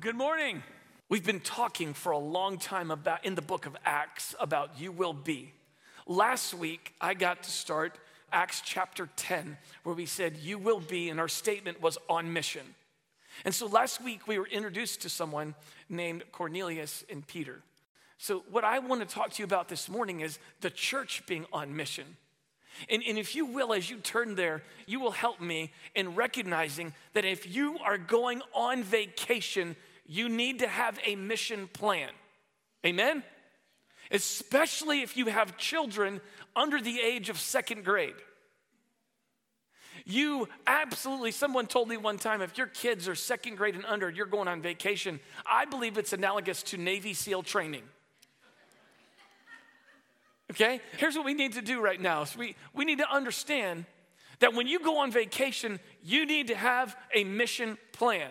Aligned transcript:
Well, 0.00 0.12
good 0.12 0.18
morning. 0.18 0.62
We've 1.10 1.26
been 1.26 1.40
talking 1.40 1.92
for 1.92 2.12
a 2.12 2.18
long 2.18 2.56
time 2.56 2.90
about 2.90 3.26
in 3.26 3.34
the 3.34 3.42
book 3.42 3.66
of 3.66 3.76
Acts 3.84 4.34
about 4.40 4.80
you 4.80 4.92
will 4.92 5.12
be. 5.12 5.52
Last 6.06 6.54
week, 6.54 6.94
I 7.02 7.12
got 7.12 7.42
to 7.42 7.50
start 7.50 7.98
Acts 8.32 8.62
chapter 8.64 9.10
10, 9.16 9.58
where 9.82 9.94
we 9.94 10.06
said 10.06 10.38
you 10.38 10.56
will 10.56 10.80
be, 10.80 11.10
and 11.10 11.20
our 11.20 11.28
statement 11.28 11.82
was 11.82 11.98
on 12.08 12.32
mission. 12.32 12.62
And 13.44 13.54
so 13.54 13.66
last 13.66 14.02
week, 14.02 14.26
we 14.26 14.38
were 14.38 14.46
introduced 14.46 15.02
to 15.02 15.10
someone 15.10 15.54
named 15.90 16.24
Cornelius 16.32 17.04
and 17.10 17.26
Peter. 17.26 17.60
So, 18.16 18.42
what 18.50 18.64
I 18.64 18.78
want 18.78 19.06
to 19.06 19.14
talk 19.14 19.32
to 19.32 19.42
you 19.42 19.44
about 19.44 19.68
this 19.68 19.86
morning 19.86 20.20
is 20.20 20.38
the 20.62 20.70
church 20.70 21.24
being 21.26 21.44
on 21.52 21.76
mission. 21.76 22.16
And, 22.88 23.02
and, 23.06 23.18
if 23.18 23.34
you 23.34 23.44
will, 23.44 23.74
as 23.74 23.90
you 23.90 23.98
turn 23.98 24.34
there, 24.34 24.62
you 24.86 24.98
will 24.98 25.10
help 25.10 25.42
me 25.42 25.72
in 25.94 26.14
recognizing 26.14 26.94
that 27.12 27.26
if 27.26 27.54
you 27.54 27.76
are 27.84 27.98
going 27.98 28.40
on 28.54 28.82
vacation, 28.82 29.76
you 30.10 30.28
need 30.28 30.58
to 30.58 30.66
have 30.66 30.98
a 31.06 31.14
mission 31.14 31.68
plan. 31.72 32.10
Amen? 32.84 33.22
Especially 34.10 35.02
if 35.02 35.16
you 35.16 35.26
have 35.26 35.56
children 35.56 36.20
under 36.56 36.80
the 36.80 37.00
age 37.00 37.30
of 37.30 37.38
second 37.38 37.84
grade. 37.84 38.16
You 40.04 40.48
absolutely, 40.66 41.30
someone 41.30 41.68
told 41.68 41.88
me 41.88 41.96
one 41.96 42.18
time 42.18 42.42
if 42.42 42.58
your 42.58 42.66
kids 42.66 43.06
are 43.06 43.14
second 43.14 43.54
grade 43.54 43.76
and 43.76 43.84
under, 43.86 44.10
you're 44.10 44.26
going 44.26 44.48
on 44.48 44.60
vacation. 44.60 45.20
I 45.48 45.64
believe 45.64 45.96
it's 45.96 46.12
analogous 46.12 46.64
to 46.64 46.76
Navy 46.76 47.14
SEAL 47.14 47.44
training. 47.44 47.84
Okay? 50.50 50.80
Here's 50.96 51.14
what 51.14 51.24
we 51.24 51.34
need 51.34 51.52
to 51.52 51.62
do 51.62 51.80
right 51.80 52.00
now. 52.00 52.24
So 52.24 52.40
we, 52.40 52.56
we 52.74 52.84
need 52.84 52.98
to 52.98 53.08
understand 53.08 53.84
that 54.40 54.54
when 54.54 54.66
you 54.66 54.80
go 54.80 54.98
on 54.98 55.12
vacation, 55.12 55.78
you 56.02 56.26
need 56.26 56.48
to 56.48 56.56
have 56.56 56.96
a 57.14 57.22
mission 57.22 57.78
plan. 57.92 58.30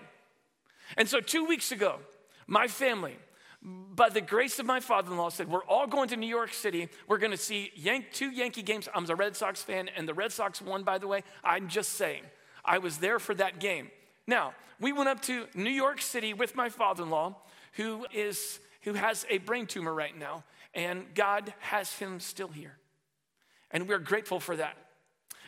And 0.98 1.08
so 1.08 1.20
two 1.20 1.46
weeks 1.46 1.72
ago, 1.72 2.00
my 2.48 2.68
family, 2.68 3.18
by 3.62 4.10
the 4.10 4.22
grace 4.22 4.60
of 4.60 4.66
my 4.66 4.80
father 4.80 5.12
in 5.12 5.18
law, 5.18 5.30
said, 5.30 5.50
We're 5.50 5.66
all 5.66 5.88
going 5.88 6.10
to 6.10 6.18
New 6.18 6.28
York 6.28 6.54
City. 6.54 6.90
We're 7.08 7.18
going 7.18 7.32
to 7.32 7.38
see 7.38 7.72
Yan- 7.76 8.06
two 8.12 8.32
Yankee 8.32 8.64
games. 8.64 8.88
I'm 8.94 9.10
a 9.10 9.16
Red 9.16 9.36
Sox 9.36 9.62
fan, 9.62 9.90
and 9.96 10.08
the 10.08 10.14
Red 10.14 10.32
Sox 10.32 10.62
won, 10.62 10.84
by 10.84 10.98
the 10.98 11.08
way. 11.08 11.24
I'm 11.44 11.68
just 11.68 11.92
saying. 11.92 12.24
I 12.64 12.78
was 12.78 12.98
there 12.98 13.20
for 13.20 13.34
that 13.36 13.60
game. 13.60 13.90
Now, 14.28 14.54
we 14.80 14.94
went 14.94 15.10
up 15.10 15.22
to 15.24 15.48
New 15.54 15.70
York 15.70 16.02
City 16.02 16.34
with 16.34 16.56
my 16.56 16.70
father 16.70 17.04
in 17.04 17.10
law, 17.10 17.36
who, 17.74 18.06
is, 18.14 18.60
who 18.82 18.94
has 18.94 19.26
a 19.30 19.40
brain 19.40 19.66
tumor 19.66 19.94
right 19.94 20.18
now 20.18 20.44
and 20.74 21.14
God 21.16 21.54
has 21.60 21.92
him 21.94 22.20
still 22.20 22.48
here. 22.48 22.78
And 23.72 23.88
we're 23.88 24.00
grateful 24.00 24.40
for 24.40 24.56
that. 24.56 24.78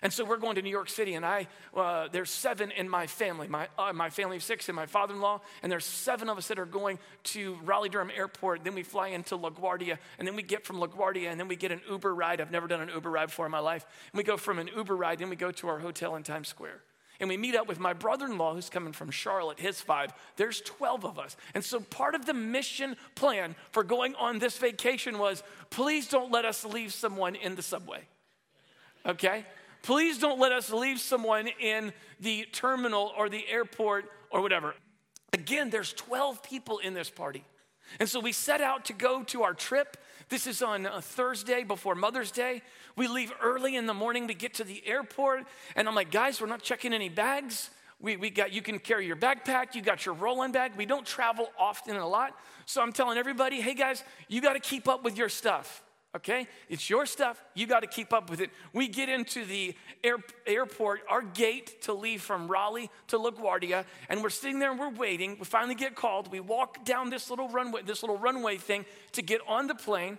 And 0.02 0.12
so 0.12 0.26
we're 0.26 0.38
going 0.38 0.56
to 0.56 0.62
New 0.62 0.72
York 0.72 0.90
City, 0.90 1.14
and 1.14 1.26
I 1.26 1.48
uh, 1.76 2.08
there's 2.12 2.32
seven 2.32 2.72
in 2.72 2.90
my 2.90 3.06
family, 3.06 3.48
my 3.48 3.68
uh, 3.78 3.94
my 3.94 4.10
family 4.10 4.38
of 4.38 4.44
six, 4.44 4.68
and 4.68 4.76
my 4.76 4.88
father-in-law, 4.88 5.42
and 5.62 5.72
there's 5.72 5.86
seven 5.86 6.28
of 6.28 6.38
us 6.38 6.48
that 6.48 6.58
are 6.58 6.66
going 6.66 6.98
to 7.24 7.58
Raleigh 7.64 7.90
Durham 7.90 8.12
Airport. 8.16 8.64
Then 8.64 8.74
we 8.74 8.84
fly 8.84 9.10
into 9.10 9.38
LaGuardia, 9.38 9.98
and 10.18 10.28
then 10.28 10.36
we 10.36 10.44
get 10.44 10.66
from 10.66 10.78
LaGuardia, 10.78 11.30
and 11.30 11.40
then 11.40 11.48
we 11.48 11.56
get 11.56 11.72
an 11.72 11.82
Uber 11.90 12.16
ride. 12.16 12.42
I've 12.42 12.52
never 12.52 12.68
done 12.68 12.82
an 12.82 12.90
Uber 12.90 13.12
ride 13.12 13.28
before 13.28 13.46
in 13.46 13.52
my 13.52 13.60
life. 13.60 13.86
And 14.12 14.18
we 14.18 14.24
go 14.24 14.38
from 14.38 14.58
an 14.58 14.70
Uber 14.76 14.96
ride, 14.96 15.20
then 15.20 15.30
we 15.30 15.36
go 15.36 15.52
to 15.52 15.68
our 15.68 15.80
hotel 15.80 16.16
in 16.16 16.24
Times 16.24 16.48
Square 16.48 16.82
and 17.22 17.30
we 17.30 17.38
meet 17.38 17.56
up 17.56 17.68
with 17.68 17.80
my 17.80 17.94
brother 17.94 18.26
in 18.26 18.38
law 18.38 18.56
who's 18.56 18.70
coming 18.70 18.94
from 18.94 19.12
Charlotte, 19.12 19.60
his 19.60 19.80
five. 19.80 20.12
There's 20.38 20.60
12 20.62 21.06
of 21.06 21.20
us. 21.20 21.38
And 21.54 21.64
so 21.64 21.80
part 21.80 22.16
of 22.16 22.26
the 22.26 22.34
mission 22.34 22.96
plan 23.14 23.56
for 23.70 23.84
going 23.84 24.16
on 24.16 24.40
this 24.40 24.58
vacation 24.58 25.20
was 25.20 25.44
please 25.70 26.08
don't 26.08 26.32
let 26.32 26.46
us 26.46 26.66
leave 26.66 26.92
someone 26.92 27.36
in 27.36 27.56
the 27.56 27.62
subway. 27.62 28.02
Okay? 29.06 29.46
Please 29.84 30.20
don't 30.20 30.40
let 30.40 30.52
us 30.52 30.72
leave 30.72 31.00
someone 31.00 31.48
in 31.60 31.94
the 32.20 32.46
terminal 32.52 33.12
or 33.18 33.30
the 33.30 33.48
airport 33.50 34.06
or 34.30 34.42
whatever. 34.42 34.76
Again, 35.34 35.70
there's 35.70 35.94
12 35.94 36.44
people 36.44 36.80
in 36.80 36.94
this 36.94 37.10
party. 37.10 37.44
And 38.00 38.08
so 38.08 38.20
we 38.20 38.32
set 38.32 38.62
out 38.62 38.86
to 38.86 38.94
go 38.94 39.24
to 39.24 39.44
our 39.44 39.54
trip. 39.54 39.98
This 40.30 40.48
is 40.48 40.62
on 40.62 40.86
a 40.86 41.02
Thursday 41.02 41.64
before 41.64 41.96
Mother's 41.96 42.32
Day. 42.32 42.62
We 42.96 43.08
leave 43.08 43.34
early 43.42 43.76
in 43.76 43.86
the 43.86 43.94
morning. 43.94 44.28
We 44.28 44.34
get 44.34 44.54
to 44.56 44.64
the 44.64 44.86
airport, 44.86 45.46
and 45.76 45.88
I'm 45.88 45.96
like, 45.96 46.12
guys, 46.12 46.40
we're 46.40 46.48
not 46.48 46.62
checking 46.62 46.94
any 46.94 47.10
bags. 47.10 47.70
We, 48.00 48.18
we 48.18 48.30
got 48.30 48.52
you 48.52 48.62
can 48.62 48.80
carry 48.80 49.06
your 49.06 49.16
backpack, 49.16 49.76
you 49.76 49.82
got 49.82 50.06
your 50.06 50.16
roll-on 50.16 50.52
bag. 50.52 50.72
We 50.76 50.86
don't 50.86 51.06
travel 51.06 51.50
often 51.60 51.96
a 51.98 52.08
lot. 52.08 52.36
So 52.66 52.82
I'm 52.82 52.92
telling 52.92 53.18
everybody, 53.18 53.62
hey 53.62 53.76
guys, 53.76 54.04
you 54.28 54.42
got 54.42 54.54
to 54.54 54.60
keep 54.60 54.88
up 54.88 55.04
with 55.04 55.18
your 55.18 55.30
stuff. 55.30 55.84
Okay? 56.16 56.48
It's 56.68 56.90
your 56.90 57.06
stuff. 57.06 57.42
You 57.54 57.68
got 57.68 57.82
to 57.82 57.88
keep 57.88 58.12
up 58.12 58.30
with 58.30 58.42
it. 58.42 58.50
We 58.74 58.90
get 58.90 59.08
into 59.08 59.46
the 59.46 59.74
air, 60.04 60.18
airport, 60.46 61.02
our 61.10 61.22
gate 61.22 61.84
to 61.84 61.94
leave 61.94 62.22
from 62.22 62.50
Raleigh 62.50 62.90
to 63.08 63.18
LaGuardia, 63.18 63.86
and 64.10 64.22
we're 64.22 64.30
sitting 64.30 64.60
there 64.60 64.72
and 64.72 64.80
we're 64.80 64.90
waiting. 64.90 65.38
We 65.40 65.46
finally 65.46 65.76
get 65.76 65.96
called. 65.96 66.30
We 66.30 66.42
walk 66.42 66.84
down 66.84 67.10
this 67.10 67.30
little 67.30 67.48
runway, 67.48 67.84
this 67.84 68.04
little 68.04 68.18
runway 68.18 68.58
thing 68.58 68.86
to 69.14 69.22
get 69.22 69.40
on 69.48 69.68
the 69.68 69.76
plane. 69.76 70.18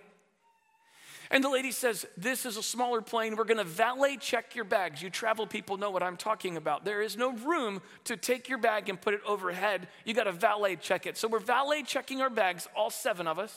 And 1.29 1.43
the 1.43 1.49
lady 1.49 1.71
says, 1.71 2.05
This 2.17 2.45
is 2.45 2.57
a 2.57 2.63
smaller 2.63 3.01
plane. 3.01 3.35
We're 3.35 3.43
going 3.43 3.57
to 3.57 3.63
valet 3.63 4.17
check 4.17 4.55
your 4.55 4.65
bags. 4.65 5.01
You 5.01 5.09
travel 5.09 5.47
people 5.47 5.77
know 5.77 5.89
what 5.89 6.03
I'm 6.03 6.17
talking 6.17 6.57
about. 6.57 6.85
There 6.85 7.01
is 7.01 7.17
no 7.17 7.33
room 7.33 7.81
to 8.05 8.17
take 8.17 8.49
your 8.49 8.59
bag 8.59 8.89
and 8.89 8.99
put 9.01 9.13
it 9.13 9.21
overhead. 9.25 9.87
You 10.05 10.13
got 10.13 10.25
to 10.25 10.31
valet 10.31 10.75
check 10.75 11.05
it. 11.05 11.17
So 11.17 11.27
we're 11.27 11.39
valet 11.39 11.83
checking 11.83 12.21
our 12.21 12.29
bags, 12.29 12.67
all 12.75 12.89
seven 12.89 13.27
of 13.27 13.39
us. 13.39 13.55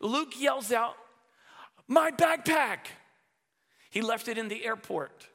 Luke 0.00 0.34
yells 0.38 0.70
out, 0.70 0.94
My 1.88 2.10
backpack. 2.10 2.78
He 3.90 4.02
left 4.02 4.28
it 4.28 4.38
in 4.38 4.48
the 4.48 4.64
airport. 4.64 5.26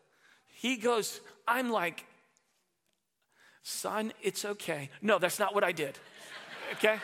He 0.53 0.77
goes, 0.77 1.19
I'm 1.47 1.71
like, 1.71 2.05
Son, 3.63 4.11
it's 4.21 4.43
okay. 4.43 4.89
No, 5.01 5.17
that's 5.17 5.39
not 5.39 5.55
what 5.55 5.63
I 5.63 5.71
did. 5.71 5.97
Okay? 6.73 6.97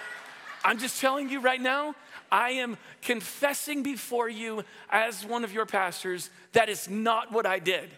I'm 0.63 0.77
just 0.77 0.99
telling 0.99 1.29
you 1.29 1.39
right 1.39 1.59
now, 1.59 1.95
I 2.29 2.51
am 2.51 2.77
confessing 3.01 3.81
before 3.81 4.27
you 4.27 4.63
as 4.89 5.25
one 5.25 5.45
of 5.45 5.53
your 5.53 5.65
pastors 5.65 6.29
that 6.51 6.67
is 6.67 6.89
not 6.89 7.31
what 7.31 7.45
I 7.45 7.59
did. 7.59 7.89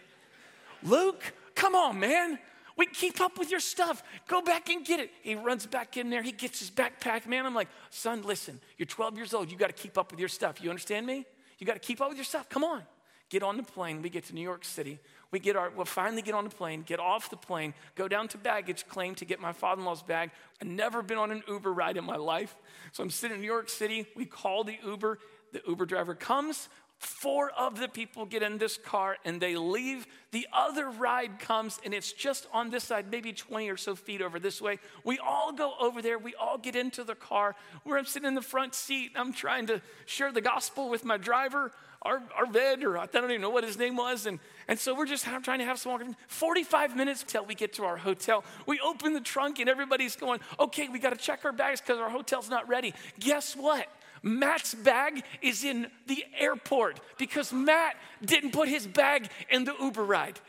Luke, 0.84 1.34
come 1.56 1.74
on, 1.74 2.00
man. 2.00 2.38
We 2.78 2.86
keep 2.86 3.20
up 3.20 3.38
with 3.38 3.50
your 3.50 3.60
stuff. 3.60 4.04
Go 4.28 4.42
back 4.42 4.70
and 4.70 4.86
get 4.86 5.00
it. 5.00 5.12
He 5.24 5.36
runs 5.36 5.66
back 5.66 5.98
in 5.98 6.12
there. 6.12 6.22
He 6.22 6.32
gets 6.32 6.60
his 6.60 6.70
backpack, 6.70 7.26
man. 7.26 7.46
I'm 7.48 7.56
like, 7.56 7.68
son, 7.90 8.22
listen, 8.22 8.60
you're 8.78 8.86
12 8.86 9.18
years 9.18 9.34
old. 9.34 9.52
You 9.52 9.58
got 9.58 9.68
to 9.68 9.74
keep 9.74 9.98
up 9.98 10.12
with 10.12 10.20
your 10.20 10.30
stuff. 10.30 10.62
You 10.64 10.70
understand 10.70 11.06
me? 11.06 11.26
You 11.62 11.68
got 11.68 11.74
to 11.74 11.80
keep 11.80 12.02
up 12.02 12.10
with 12.10 12.18
your 12.18 12.26
stuff. 12.26 12.50
Come 12.50 12.64
on. 12.64 12.82
Get 13.30 13.44
on 13.44 13.56
the 13.56 13.64
plane. 13.64 14.02
We 14.02 14.10
get 14.10 14.26
to 14.26 14.36
New 14.36 14.42
York 14.42 14.66
City. 14.66 15.00
We 15.30 15.40
get 15.40 15.56
our, 15.56 15.70
we'll 15.70 15.86
finally 15.86 16.24
get 16.24 16.34
on 16.34 16.44
the 16.44 16.50
plane, 16.50 16.84
get 16.86 17.00
off 17.00 17.30
the 17.30 17.38
plane, 17.38 17.74
go 17.96 18.10
down 18.10 18.28
to 18.30 18.38
baggage 18.38 18.86
claim 18.90 19.16
to 19.16 19.26
get 19.26 19.40
my 19.40 19.54
father 19.54 19.80
in 19.80 19.86
law's 19.86 20.02
bag. 20.02 20.32
I've 20.62 20.68
never 20.68 21.02
been 21.02 21.20
on 21.20 21.32
an 21.32 21.44
Uber 21.48 21.72
ride 21.72 21.96
in 21.96 22.04
my 22.04 22.18
life. 22.18 22.54
So 22.92 23.04
I'm 23.04 23.10
sitting 23.12 23.36
in 23.36 23.42
New 23.42 23.48
York 23.48 23.70
City. 23.70 24.08
We 24.16 24.26
call 24.26 24.66
the 24.66 24.76
Uber. 24.86 25.20
The 25.54 25.62
Uber 25.68 25.86
driver 25.86 26.16
comes. 26.16 26.68
Four 27.02 27.50
of 27.58 27.80
the 27.80 27.88
people 27.88 28.28
get 28.28 28.44
in 28.44 28.60
this 28.60 28.78
car 28.78 29.18
and 29.26 29.42
they 29.42 29.56
leave. 29.56 30.06
The 30.30 30.48
other 30.54 30.88
ride 30.88 31.40
comes 31.40 31.80
and 31.84 31.96
it's 31.96 32.12
just 32.12 32.46
on 32.54 32.70
this 32.70 32.84
side, 32.84 33.10
maybe 33.10 33.34
20 33.34 33.68
or 33.70 33.78
so 33.78 33.96
feet 33.96 34.22
over 34.22 34.40
this 34.40 34.62
way. 34.62 34.78
We 35.04 35.18
all 35.18 35.52
go 35.52 35.74
over 35.80 36.04
there. 36.04 36.20
We 36.20 36.36
all 36.36 36.60
get 36.60 36.76
into 36.76 37.04
the 37.04 37.16
car 37.16 37.56
where 37.86 37.98
I'm 37.98 38.06
sitting 38.06 38.28
in 38.28 38.36
the 38.36 38.42
front 38.44 38.76
seat. 38.76 39.14
I'm 39.16 39.34
trying 39.34 39.66
to 39.66 39.82
share 40.06 40.32
the 40.32 40.42
gospel 40.42 40.90
with 40.90 41.04
my 41.04 41.18
driver 41.18 41.72
our, 42.04 42.20
Arved, 42.40 42.84
or 42.84 42.98
I 42.98 43.06
don't 43.08 43.30
even 43.30 43.42
know 43.42 43.50
what 43.50 43.64
his 43.64 43.78
name 43.78 43.96
was. 43.96 44.26
And, 44.26 44.40
and 44.68 44.80
so 44.80 44.96
we're 44.96 45.06
just 45.06 45.26
trying 45.44 45.60
to 45.60 45.66
have 45.66 45.80
some 45.80 46.16
45 46.28 46.96
minutes 46.96 47.24
till 47.24 47.46
we 47.46 47.56
get 47.56 47.74
to 47.74 47.84
our 47.84 47.98
hotel. 47.98 48.44
We 48.66 48.80
open 48.80 49.14
the 49.14 49.22
trunk 49.22 49.60
and 49.60 49.70
everybody's 49.70 50.16
going, 50.16 50.40
okay, 50.60 50.88
we 50.88 51.00
got 51.00 51.12
to 51.12 51.20
check 51.20 51.46
our 51.46 51.52
bags 51.52 51.82
because 51.82 52.00
our 52.00 52.10
hotel's 52.10 52.50
not 52.50 52.68
ready. 52.68 52.94
Guess 53.20 53.56
what? 53.56 53.88
Matt's 54.24 54.74
bag 54.76 55.24
is 55.42 55.64
in 55.64 55.88
the 56.08 56.24
airport 56.38 57.00
because 57.18 57.52
Matt 57.52 57.96
didn't 58.24 58.52
put 58.52 58.68
his 58.68 58.86
bag 58.86 59.30
in 59.50 59.66
the 59.66 59.74
Uber 59.80 60.04
ride. 60.04 60.40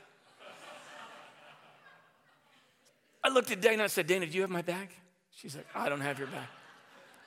I 3.25 3.29
looked 3.29 3.51
at 3.51 3.61
Dana 3.61 3.75
and 3.75 3.83
I 3.83 3.87
said, 3.87 4.07
Dana, 4.07 4.27
do 4.27 4.33
you 4.33 4.43
have 4.43 4.51
my 4.51 4.63
bag? 4.63 4.89
She's 5.37 5.57
like, 5.57 5.67
I 5.75 5.89
don't 5.89 6.01
have 6.01 6.19
your 6.19 6.29
bag. 6.29 6.47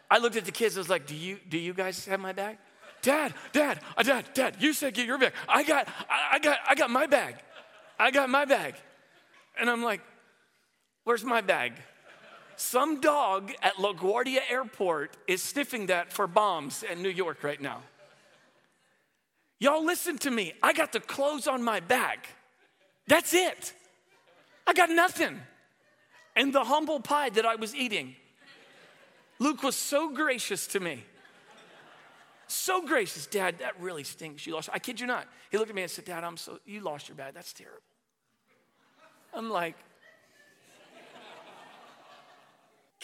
I 0.09 0.19
looked 0.19 0.35
at 0.35 0.45
the 0.45 0.51
kids, 0.51 0.77
I 0.77 0.81
was 0.81 0.89
like, 0.89 1.07
Do 1.07 1.15
you, 1.15 1.39
do 1.49 1.57
you 1.57 1.73
guys 1.73 2.05
have 2.05 2.19
my 2.19 2.33
bag? 2.33 2.57
Dad, 3.01 3.33
Dad, 3.51 3.79
uh, 3.97 4.03
Dad, 4.03 4.25
Dad, 4.33 4.55
you 4.59 4.73
said 4.73 4.93
get 4.93 5.05
your 5.05 5.17
bag. 5.17 5.33
I 5.47 5.63
got, 5.63 5.87
I, 6.09 6.33
I 6.33 6.39
got, 6.39 6.57
I 6.67 6.75
got 6.75 6.89
my 6.89 7.05
bag. 7.05 7.35
I 7.99 8.11
got 8.11 8.29
my 8.29 8.45
bag. 8.45 8.75
And 9.59 9.69
I'm 9.69 9.83
like, 9.83 10.01
where's 11.03 11.23
my 11.23 11.41
bag? 11.41 11.73
Some 12.57 13.01
dog 13.01 13.51
at 13.61 13.75
LaGuardia 13.75 14.39
Airport 14.49 15.17
is 15.27 15.41
sniffing 15.41 15.87
that 15.87 16.13
for 16.13 16.27
bombs 16.27 16.83
in 16.83 17.01
New 17.01 17.09
York 17.09 17.43
right 17.43 17.61
now. 17.61 17.81
Y'all 19.59 19.85
listen 19.85 20.17
to 20.19 20.31
me. 20.31 20.53
I 20.61 20.73
got 20.73 20.91
the 20.91 20.99
clothes 20.99 21.47
on 21.47 21.63
my 21.63 21.79
back. 21.79 22.29
That's 23.07 23.33
it. 23.33 23.73
I 24.67 24.73
got 24.73 24.89
nothing. 24.89 25.39
And 26.35 26.53
the 26.53 26.63
humble 26.63 26.99
pie 26.99 27.29
that 27.29 27.45
I 27.45 27.55
was 27.55 27.75
eating. 27.75 28.15
Luke 29.39 29.63
was 29.63 29.75
so 29.75 30.13
gracious 30.13 30.67
to 30.67 30.79
me. 30.79 31.03
So 32.47 32.85
gracious, 32.85 33.25
Dad, 33.25 33.59
that 33.59 33.79
really 33.81 34.03
stinks. 34.03 34.45
You 34.45 34.53
lost. 34.53 34.69
I 34.71 34.79
kid 34.79 34.99
you 34.99 35.07
not. 35.07 35.25
He 35.49 35.57
looked 35.57 35.69
at 35.69 35.75
me 35.75 35.81
and 35.81 35.91
said, 35.91 36.05
Dad, 36.05 36.23
I'm 36.23 36.37
so 36.37 36.59
you 36.65 36.81
lost 36.81 37.09
your 37.09 37.15
bag. 37.15 37.33
That's 37.33 37.53
terrible. 37.53 37.81
I'm 39.33 39.49
like, 39.49 39.75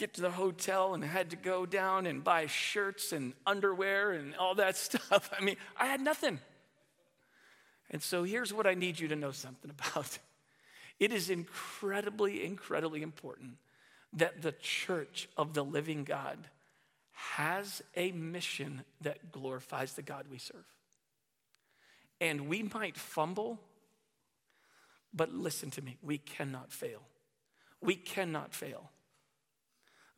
get 0.02 0.14
to 0.14 0.20
the 0.20 0.32
hotel 0.32 0.94
and 0.94 1.04
had 1.04 1.30
to 1.30 1.36
go 1.36 1.64
down 1.64 2.06
and 2.06 2.24
buy 2.24 2.46
shirts 2.46 3.12
and 3.12 3.34
underwear 3.46 4.10
and 4.10 4.34
all 4.34 4.56
that 4.56 4.76
stuff. 4.88 5.30
I 5.38 5.44
mean, 5.44 5.54
I 5.76 5.86
had 5.86 6.00
nothing. 6.00 6.40
And 7.88 8.02
so 8.02 8.24
here's 8.24 8.52
what 8.52 8.66
I 8.66 8.74
need 8.74 8.98
you 8.98 9.06
to 9.08 9.16
know 9.16 9.30
something 9.30 9.70
about 9.70 10.18
it 10.98 11.12
is 11.12 11.30
incredibly, 11.30 12.44
incredibly 12.44 13.02
important 13.02 13.58
that 14.12 14.42
the 14.42 14.52
church 14.52 15.28
of 15.36 15.54
the 15.54 15.64
living 15.64 16.02
God 16.02 16.38
has 17.12 17.80
a 17.94 18.10
mission 18.10 18.82
that 19.02 19.30
glorifies 19.30 19.94
the 19.94 20.02
God 20.02 20.26
we 20.30 20.38
serve. 20.38 20.64
And 22.20 22.48
we 22.48 22.64
might 22.64 22.96
fumble, 22.96 23.60
but 25.14 25.32
listen 25.32 25.70
to 25.72 25.82
me, 25.82 25.96
we 26.02 26.18
cannot 26.18 26.72
fail. 26.72 27.02
We 27.80 27.94
cannot 27.94 28.52
fail. 28.52 28.91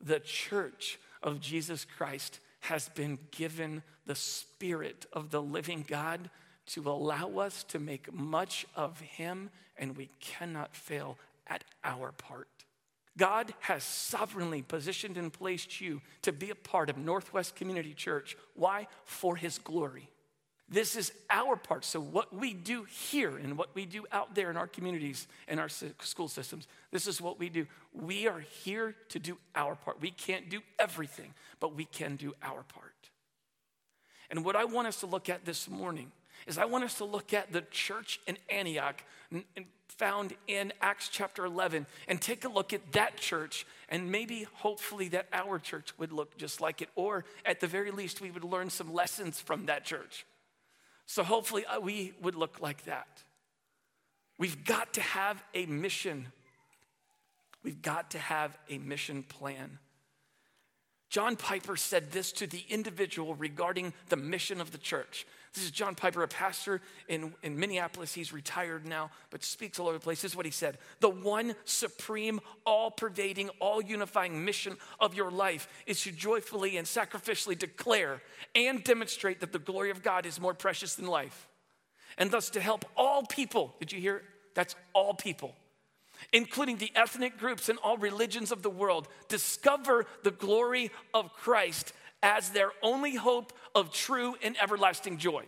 The 0.01 0.19
church 0.19 0.99
of 1.23 1.41
Jesus 1.41 1.85
Christ 1.85 2.39
has 2.61 2.89
been 2.89 3.19
given 3.31 3.83
the 4.05 4.15
Spirit 4.15 5.05
of 5.13 5.31
the 5.31 5.41
living 5.41 5.85
God 5.87 6.29
to 6.67 6.89
allow 6.89 7.37
us 7.39 7.63
to 7.65 7.79
make 7.79 8.13
much 8.13 8.65
of 8.75 8.99
Him, 8.99 9.49
and 9.77 9.95
we 9.95 10.09
cannot 10.19 10.75
fail 10.75 11.17
at 11.47 11.63
our 11.83 12.11
part. 12.11 12.47
God 13.17 13.53
has 13.61 13.83
sovereignly 13.83 14.61
positioned 14.61 15.17
and 15.17 15.31
placed 15.31 15.79
you 15.79 16.01
to 16.23 16.33
be 16.33 16.49
a 16.49 16.55
part 16.55 16.89
of 16.89 16.97
Northwest 16.97 17.55
Community 17.55 17.93
Church. 17.93 18.35
Why? 18.55 18.87
For 19.05 19.35
His 19.35 19.57
glory. 19.57 20.09
This 20.67 20.95
is 20.95 21.11
our 21.29 21.55
part. 21.55 21.85
So, 21.85 21.99
what 21.99 22.35
we 22.35 22.53
do 22.53 22.85
here 22.85 23.37
and 23.37 23.55
what 23.55 23.75
we 23.75 23.85
do 23.85 24.05
out 24.11 24.33
there 24.33 24.49
in 24.49 24.57
our 24.57 24.65
communities 24.65 25.27
and 25.47 25.59
our 25.59 25.69
school 25.69 26.27
systems, 26.27 26.67
this 26.91 27.05
is 27.05 27.21
what 27.21 27.37
we 27.37 27.49
do. 27.49 27.67
We 27.93 28.27
are 28.27 28.39
here 28.39 28.95
to 29.09 29.19
do 29.19 29.37
our 29.53 29.75
part. 29.75 30.01
We 30.01 30.09
can't 30.09 30.49
do 30.49 30.61
everything, 30.79 31.33
but 31.59 31.75
we 31.75 31.85
can 31.85 32.15
do 32.15 32.33
our 32.41 32.63
part. 32.63 32.93
And 34.31 34.43
what 34.43 34.55
I 34.55 34.65
want 34.65 34.87
us 34.87 34.99
to 35.01 35.05
look 35.05 35.29
at 35.29 35.45
this 35.45 35.69
morning 35.69 36.11
is 36.47 36.57
I 36.57 36.65
want 36.65 36.83
us 36.83 36.95
to 36.95 37.05
look 37.05 37.31
at 37.31 37.53
the 37.53 37.61
church 37.61 38.19
in 38.25 38.37
Antioch 38.49 39.03
found 39.87 40.33
in 40.47 40.73
Acts 40.81 41.09
chapter 41.09 41.45
11 41.45 41.85
and 42.07 42.21
take 42.21 42.43
a 42.43 42.49
look 42.49 42.73
at 42.73 42.91
that 42.93 43.17
church 43.17 43.65
and 43.87 44.11
maybe 44.11 44.45
hopefully 44.55 45.07
that 45.09 45.27
our 45.31 45.59
church 45.59 45.93
would 45.97 46.11
look 46.11 46.37
just 46.37 46.59
like 46.59 46.81
it 46.81 46.89
or 46.95 47.23
at 47.45 47.59
the 47.59 47.67
very 47.67 47.91
least 47.91 48.19
we 48.19 48.31
would 48.31 48.43
learn 48.43 48.69
some 48.69 48.93
lessons 48.93 49.39
from 49.39 49.67
that 49.67 49.85
church. 49.85 50.25
So 51.05 51.23
hopefully 51.23 51.65
uh, 51.65 51.79
we 51.79 52.13
would 52.21 52.35
look 52.35 52.59
like 52.61 52.85
that. 52.85 53.23
We've 54.37 54.65
got 54.65 54.93
to 54.93 55.01
have 55.01 55.43
a 55.53 55.65
mission. 55.65 56.27
We've 57.63 57.81
got 57.81 58.11
to 58.11 58.19
have 58.19 58.57
a 58.69 58.77
mission 58.79 59.23
plan. 59.23 59.79
John 61.09 61.35
Piper 61.35 61.77
said 61.77 62.11
this 62.11 62.31
to 62.33 62.47
the 62.47 62.63
individual 62.69 63.35
regarding 63.35 63.93
the 64.09 64.15
mission 64.15 64.59
of 64.59 64.71
the 64.71 64.77
church. 64.77 65.25
This 65.53 65.63
is 65.63 65.71
John 65.71 65.95
Piper, 65.95 66.23
a 66.23 66.27
pastor 66.27 66.81
in, 67.07 67.33
in 67.41 67.57
Minneapolis. 67.57 68.13
He's 68.13 68.33
retired 68.33 68.85
now, 68.85 69.11
but 69.29 69.41
speaks 69.41 69.79
all 69.79 69.87
over 69.87 69.97
the 69.97 70.03
place. 70.03 70.21
This 70.21 70.31
is 70.31 70.35
what 70.35 70.45
he 70.45 70.51
said 70.51 70.77
The 70.99 71.09
one 71.09 71.55
supreme, 71.63 72.41
all 72.65 72.91
pervading, 72.91 73.49
all 73.59 73.81
unifying 73.81 74.43
mission 74.43 74.75
of 74.99 75.13
your 75.13 75.31
life 75.31 75.69
is 75.85 76.01
to 76.01 76.11
joyfully 76.11 76.75
and 76.75 76.85
sacrificially 76.85 77.57
declare 77.57 78.21
and 78.53 78.83
demonstrate 78.83 79.39
that 79.39 79.53
the 79.53 79.59
glory 79.59 79.91
of 79.91 80.03
God 80.03 80.25
is 80.25 80.41
more 80.41 80.53
precious 80.53 80.95
than 80.95 81.07
life. 81.07 81.47
And 82.17 82.31
thus 82.31 82.49
to 82.51 82.59
help 82.59 82.83
all 82.97 83.23
people, 83.23 83.75
did 83.79 83.93
you 83.93 84.01
hear? 84.01 84.23
That's 84.55 84.75
all 84.93 85.13
people 85.13 85.55
including 86.33 86.77
the 86.77 86.91
ethnic 86.95 87.37
groups 87.37 87.69
and 87.69 87.79
all 87.79 87.97
religions 87.97 88.51
of 88.51 88.61
the 88.61 88.69
world, 88.69 89.07
discover 89.27 90.05
the 90.23 90.31
glory 90.31 90.91
of 91.13 91.33
Christ 91.33 91.93
as 92.23 92.49
their 92.49 92.71
only 92.81 93.15
hope 93.15 93.53
of 93.73 93.91
true 93.91 94.35
and 94.41 94.55
everlasting 94.61 95.17
joy. 95.17 95.45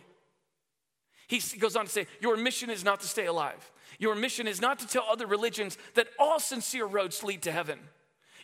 He 1.26 1.40
goes 1.58 1.76
on 1.76 1.84
to 1.84 1.90
say, 1.90 2.06
Your 2.20 2.36
mission 2.36 2.70
is 2.70 2.84
not 2.84 3.00
to 3.00 3.06
stay 3.06 3.26
alive. 3.26 3.70
Your 3.98 4.14
mission 4.14 4.46
is 4.46 4.60
not 4.60 4.78
to 4.78 4.86
tell 4.86 5.04
other 5.10 5.26
religions 5.26 5.76
that 5.94 6.08
all 6.18 6.38
sincere 6.38 6.86
roads 6.86 7.22
lead 7.22 7.42
to 7.42 7.52
heaven. 7.52 7.78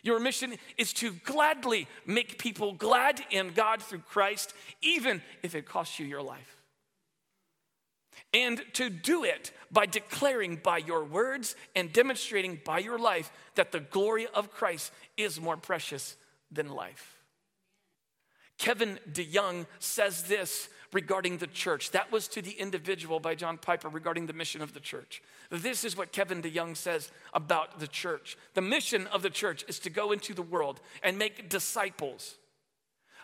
Your 0.03 0.19
mission 0.19 0.55
is 0.77 0.93
to 0.93 1.13
gladly 1.23 1.87
make 2.05 2.37
people 2.37 2.73
glad 2.73 3.21
in 3.31 3.53
God 3.53 3.81
through 3.81 3.99
Christ, 3.99 4.53
even 4.81 5.21
if 5.41 5.55
it 5.55 5.65
costs 5.65 5.97
you 5.97 6.05
your 6.05 6.21
life. 6.21 6.64
And 8.35 8.61
to 8.73 8.89
do 8.89 9.23
it 9.23 9.53
by 9.71 9.85
declaring 9.85 10.57
by 10.57 10.79
your 10.79 11.05
words 11.05 11.55
and 11.73 11.93
demonstrating 11.93 12.59
by 12.65 12.79
your 12.79 12.99
life 12.99 13.31
that 13.55 13.71
the 13.71 13.79
glory 13.79 14.27
of 14.33 14.51
Christ 14.51 14.91
is 15.15 15.39
more 15.39 15.55
precious 15.55 16.17
than 16.51 16.67
life. 16.67 17.21
Kevin 18.57 18.99
DeYoung 19.09 19.65
says 19.79 20.23
this 20.23 20.67
regarding 20.91 21.37
the 21.37 21.47
church. 21.47 21.91
That 21.91 22.11
was 22.11 22.27
to 22.29 22.41
the 22.41 22.51
individual 22.51 23.21
by 23.21 23.35
John 23.35 23.57
Piper 23.57 23.87
regarding 23.87 24.27
the 24.27 24.33
mission 24.33 24.61
of 24.61 24.73
the 24.73 24.81
church. 24.81 25.21
This 25.49 25.85
is 25.85 25.95
what 25.95 26.11
Kevin 26.11 26.41
DeYoung 26.41 26.75
says 26.75 27.11
about 27.33 27.79
the 27.79 27.87
church. 27.87 28.37
The 28.53 28.61
mission 28.61 29.07
of 29.07 29.21
the 29.21 29.29
church 29.29 29.63
is 29.69 29.79
to 29.79 29.89
go 29.89 30.11
into 30.11 30.33
the 30.33 30.41
world 30.41 30.81
and 31.03 31.17
make 31.17 31.49
disciples 31.49 32.35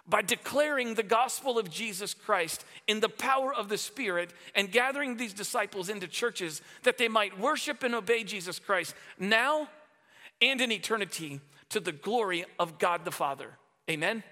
by 0.07 0.21
declaring 0.21 0.95
the 0.95 1.03
gospel 1.03 1.57
of 1.57 1.69
Jesus 1.69 2.13
Christ 2.13 2.65
in 2.87 2.99
the 2.99 3.09
power 3.09 3.53
of 3.53 3.69
the 3.69 3.77
Spirit 3.77 4.33
and 4.55 4.71
gathering 4.71 5.17
these 5.17 5.33
disciples 5.33 5.89
into 5.89 6.07
churches 6.07 6.61
that 6.83 6.97
they 6.97 7.07
might 7.07 7.39
worship 7.39 7.83
and 7.83 7.95
obey 7.95 8.23
Jesus 8.23 8.59
Christ 8.59 8.95
now 9.19 9.69
and 10.41 10.59
in 10.59 10.71
eternity 10.71 11.39
to 11.69 11.79
the 11.79 11.91
glory 11.91 12.45
of 12.59 12.79
God 12.79 13.05
the 13.05 13.11
Father. 13.11 13.57
Amen. 13.89 14.23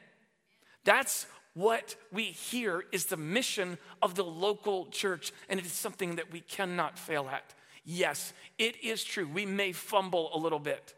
That's 0.84 1.28
what 1.54 1.96
we 2.12 2.24
hear 2.26 2.84
is 2.92 3.06
the 3.06 3.18
mission 3.18 3.78
of 4.02 4.16
the 4.16 4.24
local 4.24 4.88
church, 4.88 5.32
and 5.50 5.60
it 5.60 5.66
is 5.66 5.72
something 5.72 6.16
that 6.16 6.32
we 6.32 6.42
cannot 6.42 6.98
fail 6.98 7.28
at. 7.30 7.54
Yes, 7.86 8.34
it 8.58 8.82
is 8.84 9.04
true. 9.04 9.28
We 9.28 9.46
may 9.46 9.72
fumble 9.72 10.30
a 10.34 10.38
little 10.38 10.60
bit. 10.60 10.94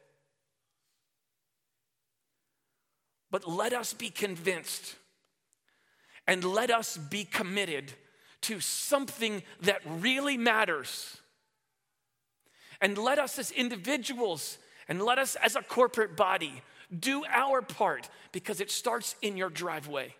But 3.31 3.47
let 3.47 3.73
us 3.73 3.93
be 3.93 4.09
convinced 4.09 4.95
and 6.27 6.43
let 6.43 6.69
us 6.69 6.97
be 6.97 7.23
committed 7.23 7.93
to 8.41 8.59
something 8.59 9.41
that 9.61 9.81
really 9.85 10.37
matters. 10.37 11.17
And 12.81 12.97
let 12.97 13.19
us 13.19 13.39
as 13.39 13.51
individuals 13.51 14.57
and 14.87 15.01
let 15.01 15.17
us 15.17 15.35
as 15.35 15.55
a 15.55 15.61
corporate 15.61 16.17
body 16.17 16.61
do 16.97 17.23
our 17.25 17.61
part 17.61 18.09
because 18.31 18.59
it 18.59 18.69
starts 18.69 19.15
in 19.21 19.37
your 19.37 19.49
driveway. 19.49 20.13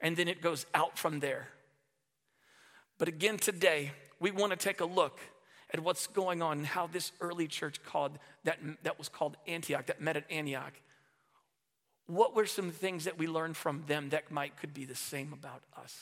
And 0.00 0.16
then 0.16 0.28
it 0.28 0.40
goes 0.40 0.64
out 0.74 0.98
from 0.98 1.20
there. 1.20 1.48
But 2.96 3.08
again, 3.08 3.36
today, 3.36 3.92
we 4.18 4.30
want 4.30 4.52
to 4.52 4.56
take 4.56 4.80
a 4.80 4.84
look 4.86 5.20
at 5.72 5.80
what's 5.80 6.06
going 6.08 6.42
on 6.42 6.58
and 6.58 6.66
how 6.66 6.86
this 6.86 7.12
early 7.20 7.46
church 7.46 7.82
called 7.84 8.18
that, 8.44 8.58
that 8.82 8.98
was 8.98 9.08
called 9.08 9.36
Antioch, 9.46 9.86
that 9.86 10.00
met 10.00 10.16
at 10.16 10.24
Antioch. 10.30 10.72
What 12.06 12.34
were 12.34 12.46
some 12.46 12.70
things 12.70 13.04
that 13.04 13.18
we 13.18 13.28
learned 13.28 13.56
from 13.56 13.84
them 13.86 14.08
that 14.10 14.30
might 14.30 14.56
could 14.56 14.74
be 14.74 14.84
the 14.84 14.96
same 14.96 15.32
about 15.32 15.62
us? 15.80 15.96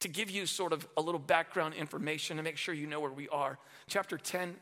To 0.00 0.08
give 0.08 0.30
you 0.30 0.46
sort 0.46 0.72
of 0.72 0.86
a 0.96 1.00
little 1.00 1.20
background 1.20 1.74
information 1.74 2.38
to 2.38 2.42
make 2.42 2.56
sure 2.56 2.74
you 2.74 2.88
know 2.88 2.98
where 2.98 3.12
we 3.12 3.28
are, 3.28 3.58
chapter 3.86 4.18
10 4.18 4.56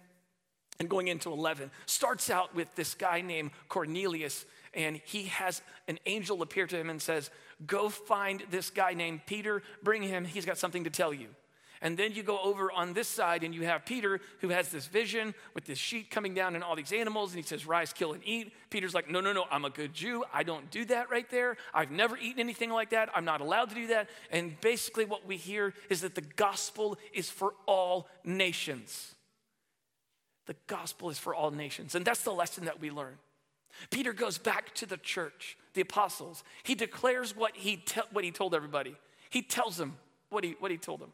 and 0.78 0.88
going 0.88 1.08
into 1.08 1.32
11 1.32 1.70
starts 1.86 2.30
out 2.30 2.54
with 2.54 2.74
this 2.74 2.94
guy 2.94 3.20
named 3.22 3.52
Cornelius, 3.68 4.44
and 4.74 5.00
he 5.04 5.24
has 5.24 5.62
an 5.88 5.98
angel 6.06 6.42
appear 6.42 6.66
to 6.66 6.76
him 6.76 6.90
and 6.90 7.00
says, 7.00 7.30
Go 7.66 7.88
find 7.88 8.42
this 8.50 8.70
guy 8.70 8.94
named 8.94 9.20
Peter, 9.26 9.62
bring 9.82 10.02
him, 10.02 10.24
he's 10.24 10.46
got 10.46 10.58
something 10.58 10.84
to 10.84 10.90
tell 10.90 11.12
you. 11.12 11.28
And 11.82 11.96
then 11.96 12.12
you 12.12 12.22
go 12.22 12.38
over 12.42 12.70
on 12.70 12.92
this 12.92 13.08
side 13.08 13.42
and 13.42 13.54
you 13.54 13.64
have 13.64 13.86
Peter 13.86 14.20
who 14.40 14.50
has 14.50 14.68
this 14.68 14.86
vision 14.86 15.34
with 15.54 15.64
this 15.64 15.78
sheet 15.78 16.10
coming 16.10 16.34
down 16.34 16.54
and 16.54 16.62
all 16.62 16.76
these 16.76 16.92
animals. 16.92 17.30
And 17.30 17.42
he 17.42 17.46
says, 17.46 17.66
Rise, 17.66 17.92
kill, 17.94 18.12
and 18.12 18.22
eat. 18.24 18.52
Peter's 18.68 18.92
like, 18.92 19.08
No, 19.10 19.20
no, 19.20 19.32
no, 19.32 19.44
I'm 19.50 19.64
a 19.64 19.70
good 19.70 19.94
Jew. 19.94 20.22
I 20.32 20.42
don't 20.42 20.70
do 20.70 20.84
that 20.86 21.10
right 21.10 21.28
there. 21.30 21.56
I've 21.72 21.90
never 21.90 22.18
eaten 22.18 22.38
anything 22.40 22.70
like 22.70 22.90
that. 22.90 23.08
I'm 23.14 23.24
not 23.24 23.40
allowed 23.40 23.70
to 23.70 23.74
do 23.74 23.86
that. 23.88 24.10
And 24.30 24.60
basically, 24.60 25.06
what 25.06 25.26
we 25.26 25.36
hear 25.36 25.72
is 25.88 26.02
that 26.02 26.14
the 26.14 26.20
gospel 26.20 26.98
is 27.14 27.30
for 27.30 27.54
all 27.66 28.08
nations. 28.24 29.14
The 30.46 30.56
gospel 30.66 31.08
is 31.08 31.18
for 31.18 31.34
all 31.34 31.50
nations. 31.50 31.94
And 31.94 32.04
that's 32.04 32.22
the 32.22 32.32
lesson 32.32 32.66
that 32.66 32.80
we 32.80 32.90
learn. 32.90 33.16
Peter 33.90 34.12
goes 34.12 34.36
back 34.36 34.74
to 34.74 34.84
the 34.84 34.98
church, 34.98 35.56
the 35.72 35.80
apostles. 35.80 36.44
He 36.62 36.74
declares 36.74 37.34
what 37.34 37.56
he, 37.56 37.76
te- 37.76 38.02
what 38.12 38.24
he 38.24 38.30
told 38.30 38.54
everybody. 38.54 38.96
He 39.30 39.40
tells 39.40 39.78
them 39.78 39.96
what 40.28 40.44
he, 40.44 40.56
what 40.58 40.70
he 40.70 40.76
told 40.76 41.00
them. 41.00 41.12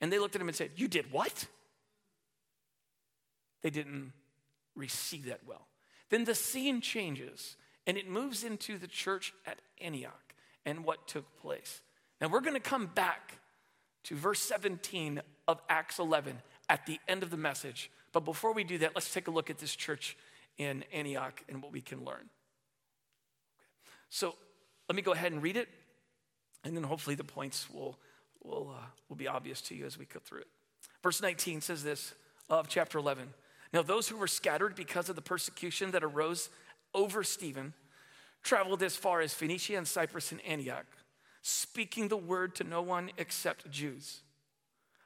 And 0.00 0.12
they 0.12 0.18
looked 0.18 0.34
at 0.34 0.40
him 0.40 0.48
and 0.48 0.56
said, 0.56 0.70
You 0.76 0.88
did 0.88 1.12
what? 1.12 1.46
They 3.62 3.70
didn't 3.70 4.12
receive 4.74 5.26
that 5.26 5.40
well. 5.46 5.66
Then 6.10 6.24
the 6.24 6.34
scene 6.34 6.80
changes 6.80 7.56
and 7.86 7.96
it 7.96 8.08
moves 8.08 8.44
into 8.44 8.78
the 8.78 8.86
church 8.86 9.32
at 9.46 9.58
Antioch 9.80 10.34
and 10.66 10.84
what 10.84 11.06
took 11.06 11.24
place. 11.40 11.80
Now 12.20 12.28
we're 12.28 12.40
going 12.40 12.54
to 12.54 12.60
come 12.60 12.86
back 12.86 13.38
to 14.04 14.14
verse 14.14 14.40
17 14.40 15.22
of 15.48 15.60
Acts 15.68 15.98
11 15.98 16.38
at 16.68 16.86
the 16.86 16.98
end 17.08 17.22
of 17.22 17.30
the 17.30 17.36
message 17.36 17.90
but 18.14 18.24
before 18.24 18.54
we 18.54 18.62
do 18.62 18.78
that, 18.78 18.92
let's 18.94 19.12
take 19.12 19.26
a 19.26 19.30
look 19.32 19.50
at 19.50 19.58
this 19.58 19.74
church 19.74 20.16
in 20.56 20.84
Antioch 20.92 21.42
and 21.48 21.60
what 21.60 21.72
we 21.72 21.80
can 21.80 22.04
learn. 22.04 22.30
So 24.08 24.36
let 24.88 24.94
me 24.94 25.02
go 25.02 25.12
ahead 25.12 25.32
and 25.32 25.42
read 25.42 25.56
it, 25.56 25.68
and 26.62 26.76
then 26.76 26.84
hopefully 26.84 27.16
the 27.16 27.24
points 27.24 27.68
will, 27.68 27.98
will, 28.44 28.74
uh, 28.76 28.84
will 29.08 29.16
be 29.16 29.26
obvious 29.26 29.60
to 29.62 29.74
you 29.74 29.86
as 29.86 29.98
we 29.98 30.04
go 30.04 30.20
through 30.22 30.40
it. 30.40 30.48
Verse 31.02 31.20
19 31.20 31.60
says 31.60 31.82
this 31.82 32.14
of 32.48 32.68
chapter 32.68 32.98
11. 32.98 33.28
Now, 33.72 33.82
those 33.82 34.08
who 34.08 34.16
were 34.16 34.28
scattered 34.28 34.76
because 34.76 35.08
of 35.08 35.16
the 35.16 35.22
persecution 35.22 35.90
that 35.90 36.04
arose 36.04 36.48
over 36.94 37.24
Stephen 37.24 37.74
traveled 38.42 38.82
as 38.82 38.94
far 38.94 39.20
as 39.20 39.34
Phoenicia 39.34 39.76
and 39.76 39.88
Cyprus 39.88 40.30
and 40.30 40.40
Antioch, 40.46 40.86
speaking 41.42 42.08
the 42.08 42.16
word 42.16 42.54
to 42.56 42.64
no 42.64 42.82
one 42.82 43.10
except 43.16 43.70
Jews. 43.70 44.20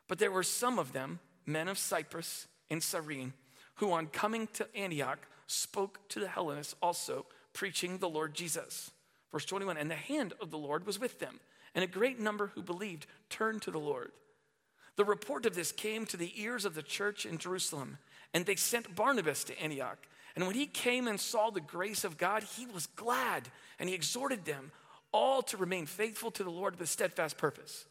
But 0.09 0.19
there 0.19 0.33
were 0.33 0.43
some 0.43 0.79
of 0.79 0.93
them, 0.93 1.21
men 1.47 1.69
of 1.69 1.79
Cyprus 1.79 2.47
and 2.69 2.83
Cyrene, 2.83 3.33
who 3.77 3.93
on 3.93 4.09
coming 4.09 4.49
to 4.55 4.67
Antioch 4.77 5.27
spoke 5.47 6.07
to 6.11 6.21
the 6.21 6.29
Hellenists 6.29 6.75
also, 6.83 7.27
preaching 7.53 7.99
the 7.99 8.09
Lord 8.09 8.35
Jesus. 8.35 8.91
Verse 9.33 9.45
21 9.45 9.77
And 9.77 9.91
the 9.91 9.95
hand 9.95 10.35
of 10.41 10.51
the 10.51 10.59
Lord 10.59 10.87
was 10.87 10.99
with 10.99 11.19
them, 11.19 11.41
and 11.75 11.85
a 11.85 11.89
great 11.89 12.19
number 12.19 12.49
who 12.55 12.63
believed 12.63 13.07
turned 13.31 13.63
to 13.63 13.71
the 13.71 13.79
Lord. 13.79 14.13
The 14.97 15.05
report 15.05 15.47
of 15.47 15.55
this 15.55 15.71
came 15.71 16.07
to 16.07 16.17
the 16.17 16.33
ears 16.43 16.65
of 16.65 16.75
the 16.75 16.83
church 16.83 17.25
in 17.25 17.39
Jerusalem, 17.39 17.99
and 18.35 18.45
they 18.45 18.57
sent 18.57 18.97
Barnabas 18.97 19.45
to 19.45 19.61
Antioch. 19.61 19.99
And 20.35 20.47
when 20.47 20.57
he 20.57 20.67
came 20.67 21.09
and 21.09 21.19
saw 21.19 21.51
the 21.51 21.61
grace 21.61 22.05
of 22.05 22.19
God, 22.19 22.43
he 22.43 22.67
was 22.67 22.87
glad, 22.87 23.49
and 23.79 23.89
he 23.89 23.95
exhorted 23.95 24.45
them 24.45 24.73
all 25.13 25.43
to 25.43 25.57
remain 25.57 25.87
faithful 25.87 26.31
to 26.33 26.45
the 26.45 26.51
Lord 26.51 26.79
with 26.79 26.89
steadfast 26.89 27.39
purpose. 27.39 27.87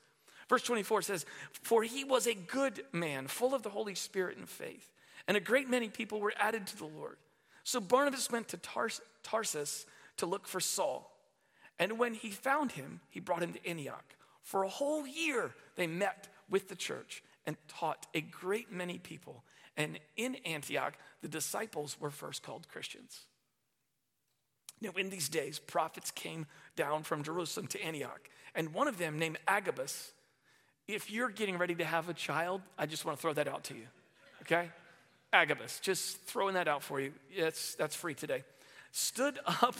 Verse 0.50 0.63
24 0.63 1.01
says, 1.01 1.25
For 1.51 1.84
he 1.84 2.03
was 2.03 2.27
a 2.27 2.34
good 2.34 2.84
man, 2.93 3.27
full 3.27 3.53
of 3.53 3.63
the 3.63 3.69
Holy 3.69 3.96
Spirit 3.96 4.38
and 4.38 4.48
faith, 4.48 4.91
and 5.27 5.36
a 5.36 5.41
great 5.41 5.69
many 5.69 5.89
people 5.89 6.19
were 6.19 6.34
added 6.38 6.67
to 6.67 6.77
the 6.77 6.86
Lord. 6.86 7.17
So 7.63 7.81
Barnabas 7.81 8.31
went 8.31 8.48
to 8.50 8.57
Tars- 8.57 9.01
Tarsus 9.24 9.86
to 10.17 10.25
look 10.25 10.48
for 10.48 10.60
Saul. 10.60 11.12
And 11.79 12.00
when 12.00 12.13
he 12.13 12.31
found 12.31 12.74
him, 12.74 13.01
he 13.10 13.19
brought 13.19 13.43
him 13.43 13.53
to 13.53 13.67
Antioch. 13.67 14.15
For 14.41 14.63
a 14.63 14.69
whole 14.69 15.05
year, 15.05 15.51
they 15.75 15.88
met 15.88 16.27
with 16.50 16.69
the 16.69 16.75
church 16.75 17.24
and 17.46 17.55
taught 17.67 18.07
a 18.13 18.22
great 18.22 18.72
many 18.72 18.98
people. 18.98 19.43
And 19.75 20.00
in 20.15 20.36
Antioch, 20.46 20.93
the 21.22 21.27
disciples 21.27 21.98
were 22.00 22.10
first 22.10 22.43
called 22.43 22.67
Christians. 22.67 23.25
Now, 24.81 24.91
in 24.96 25.10
these 25.10 25.29
days, 25.29 25.60
prophets 25.60 26.12
came 26.12 26.46
down 26.75 27.03
from 27.03 27.24
Jerusalem 27.24 27.67
to 27.67 27.81
Antioch, 27.81 28.29
and 28.53 28.74
one 28.74 28.88
of 28.88 28.98
them, 28.98 29.17
named 29.17 29.39
Agabus, 29.48 30.12
if 30.88 31.12
you're 31.12 31.29
getting 31.29 31.57
ready 31.57 31.75
to 31.75 31.84
have 31.84 32.10
a 32.10 32.13
child, 32.13 32.62
I 32.77 32.86
just 32.86 33.03
want 33.03 33.17
to 33.17 33.22
throw 33.22 33.34
that 33.34 33.48
out 33.48 33.65
to 33.65 33.74
you, 33.74 33.88
okay? 34.43 34.69
Agabus, 35.34 35.79
just 35.79 36.22
throwing 36.22 36.53
that 36.53 36.67
out 36.67 36.84
for 36.84 37.01
you. 37.01 37.12
It's, 37.31 37.75
that's 37.75 37.96
free 37.96 38.13
today. 38.13 38.43
Stood 38.91 39.39
up 39.46 39.75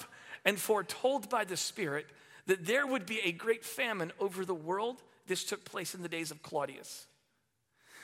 and 0.48 0.58
foretold 0.58 1.30
by 1.30 1.44
the 1.44 1.58
Spirit 1.58 2.08
that 2.46 2.66
there 2.66 2.88
would 2.88 3.06
be 3.06 3.20
a 3.20 3.34
great 3.34 3.66
famine 3.66 4.14
over 4.18 4.46
the 4.46 4.56
world. 4.56 5.04
This 5.28 5.44
took 5.44 5.66
place 5.66 5.94
in 5.94 6.02
the 6.02 6.08
days 6.08 6.32
of 6.32 6.42
Claudius. 6.42 7.06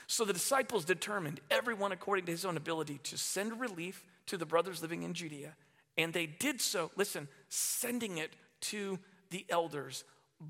So 0.07 0.25
the 0.25 0.33
disciples 0.33 0.83
determined, 0.83 1.39
everyone 1.49 1.93
according 1.93 2.25
to 2.25 2.33
his 2.33 2.43
own 2.43 2.57
ability, 2.57 2.99
to 3.05 3.17
send 3.17 3.61
relief 3.61 4.03
to 4.25 4.35
the 4.37 4.45
brothers 4.45 4.81
living 4.81 5.03
in 5.03 5.13
Judea. 5.13 5.55
And 5.97 6.11
they 6.11 6.25
did 6.25 6.59
so, 6.59 6.91
listen, 6.97 7.29
sending 7.47 8.17
it 8.17 8.31
to 8.61 8.99
the 9.29 9.45
elders 9.49 10.03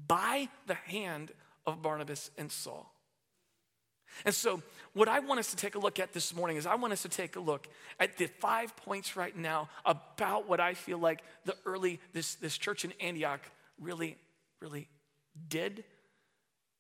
by 0.08 0.50
the 0.66 0.74
hand 0.74 1.32
of 1.68 1.84
Barnabas 1.84 2.32
and 2.40 2.52
Saul. 2.52 2.93
And 4.26 4.34
so, 4.34 4.62
what 4.94 5.08
I 5.08 5.20
want 5.20 5.40
us 5.40 5.50
to 5.52 5.56
take 5.56 5.76
a 5.76 5.80
look 5.80 6.00
at 6.00 6.14
this 6.14 6.36
morning 6.36 6.58
is 6.58 6.66
I 6.66 6.76
want 6.76 6.94
us 6.94 7.02
to 7.02 7.10
take 7.10 7.36
a 7.36 7.40
look 7.40 7.68
at 8.00 8.18
the 8.18 8.28
five 8.28 8.76
points 8.78 9.16
right 9.16 9.36
now 9.36 9.70
about 9.86 10.48
what 10.48 10.60
I 10.60 10.76
feel 10.76 11.00
like 11.00 11.24
the 11.46 11.56
early, 11.66 12.00
this, 12.14 12.36
this 12.36 12.58
church 12.58 12.86
in 12.86 12.94
Antioch 13.02 13.42
really, 13.80 14.18
really 14.60 14.88
did 15.50 15.84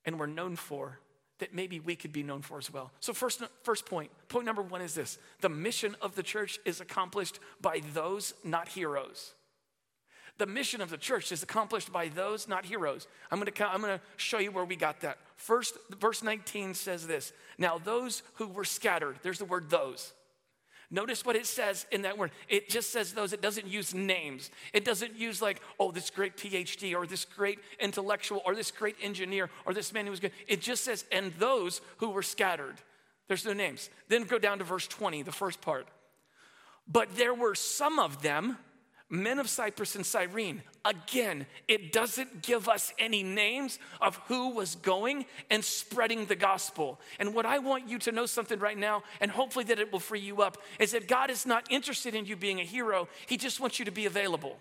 and 0.05 0.19
were 0.19 0.27
known 0.27 0.55
for 0.55 0.99
that 1.39 1.53
maybe 1.53 1.79
we 1.79 1.95
could 1.95 2.13
be 2.13 2.23
known 2.23 2.41
for 2.41 2.57
as 2.57 2.71
well. 2.71 2.91
So, 2.99 3.13
first, 3.13 3.41
first 3.63 3.85
point, 3.85 4.11
point 4.29 4.45
number 4.45 4.61
one 4.61 4.81
is 4.81 4.93
this 4.93 5.17
the 5.41 5.49
mission 5.49 5.95
of 6.01 6.15
the 6.15 6.23
church 6.23 6.59
is 6.65 6.79
accomplished 6.81 7.39
by 7.61 7.81
those, 7.93 8.33
not 8.43 8.69
heroes. 8.69 9.33
The 10.37 10.45
mission 10.47 10.81
of 10.81 10.89
the 10.89 10.97
church 10.97 11.31
is 11.31 11.43
accomplished 11.43 11.91
by 11.91 12.07
those, 12.07 12.47
not 12.47 12.65
heroes. 12.65 13.07
I'm 13.31 13.39
going 13.39 13.51
to, 13.51 13.67
I'm 13.67 13.81
going 13.81 13.99
to 13.99 14.03
show 14.17 14.39
you 14.39 14.51
where 14.51 14.65
we 14.65 14.75
got 14.75 15.01
that. 15.01 15.19
First, 15.35 15.77
verse 15.99 16.23
19 16.23 16.73
says 16.73 17.05
this 17.05 17.33
Now, 17.57 17.77
those 17.77 18.23
who 18.35 18.47
were 18.47 18.65
scattered, 18.65 19.17
there's 19.21 19.39
the 19.39 19.45
word 19.45 19.69
those. 19.69 20.13
Notice 20.93 21.25
what 21.25 21.35
it 21.35 21.47
says 21.47 21.87
in 21.91 22.03
that 22.03 22.19
word. 22.19 22.29
It 22.47 22.69
just 22.69 22.91
says 22.91 23.13
those. 23.13 23.33
It 23.33 23.41
doesn't 23.41 23.65
use 23.65 23.95
names. 23.95 24.51
It 24.73 24.85
doesn't 24.85 25.15
use 25.17 25.41
like, 25.41 25.59
oh, 25.79 25.91
this 25.91 26.11
great 26.11 26.37
PhD 26.37 26.95
or 26.95 27.07
this 27.07 27.25
great 27.25 27.57
intellectual 27.79 28.43
or 28.45 28.53
this 28.53 28.69
great 28.69 28.95
engineer 29.01 29.49
or 29.65 29.73
this 29.73 29.91
man 29.91 30.05
who 30.05 30.11
was 30.11 30.19
good. 30.19 30.33
It 30.47 30.61
just 30.61 30.83
says, 30.83 31.05
and 31.11 31.33
those 31.39 31.81
who 31.97 32.11
were 32.11 32.21
scattered. 32.21 32.75
There's 33.27 33.43
no 33.43 33.53
names. 33.53 33.89
Then 34.07 34.25
go 34.25 34.37
down 34.37 34.59
to 34.59 34.63
verse 34.63 34.87
20, 34.87 35.23
the 35.23 35.31
first 35.31 35.61
part. 35.61 35.87
But 36.87 37.15
there 37.15 37.33
were 37.33 37.55
some 37.55 37.97
of 37.97 38.21
them 38.21 38.57
men 39.09 39.39
of 39.39 39.49
Cyprus 39.49 39.95
and 39.95 40.05
Cyrene. 40.05 40.63
Again, 40.85 41.45
it 41.67 41.91
doesn't 41.93 42.41
give 42.41 42.67
us 42.67 42.91
any 42.97 43.23
names 43.23 43.79
of 44.01 44.17
who 44.27 44.49
was 44.49 44.75
going 44.75 45.25
and 45.49 45.63
spreading 45.63 46.25
the 46.25 46.35
gospel. 46.35 46.99
And 47.19 47.33
what 47.33 47.45
I 47.45 47.59
want 47.59 47.87
you 47.87 47.99
to 47.99 48.11
know 48.11 48.25
something 48.25 48.59
right 48.59 48.77
now, 48.77 49.03
and 49.21 49.29
hopefully 49.29 49.65
that 49.65 49.79
it 49.79 49.91
will 49.91 49.99
free 49.99 50.19
you 50.19 50.41
up, 50.41 50.57
is 50.79 50.91
that 50.91 51.07
God 51.07 51.29
is 51.29 51.45
not 51.45 51.65
interested 51.69 52.15
in 52.15 52.25
you 52.25 52.35
being 52.35 52.59
a 52.59 52.65
hero, 52.65 53.07
He 53.27 53.37
just 53.37 53.59
wants 53.59 53.79
you 53.79 53.85
to 53.85 53.91
be 53.91 54.05
available. 54.05 54.57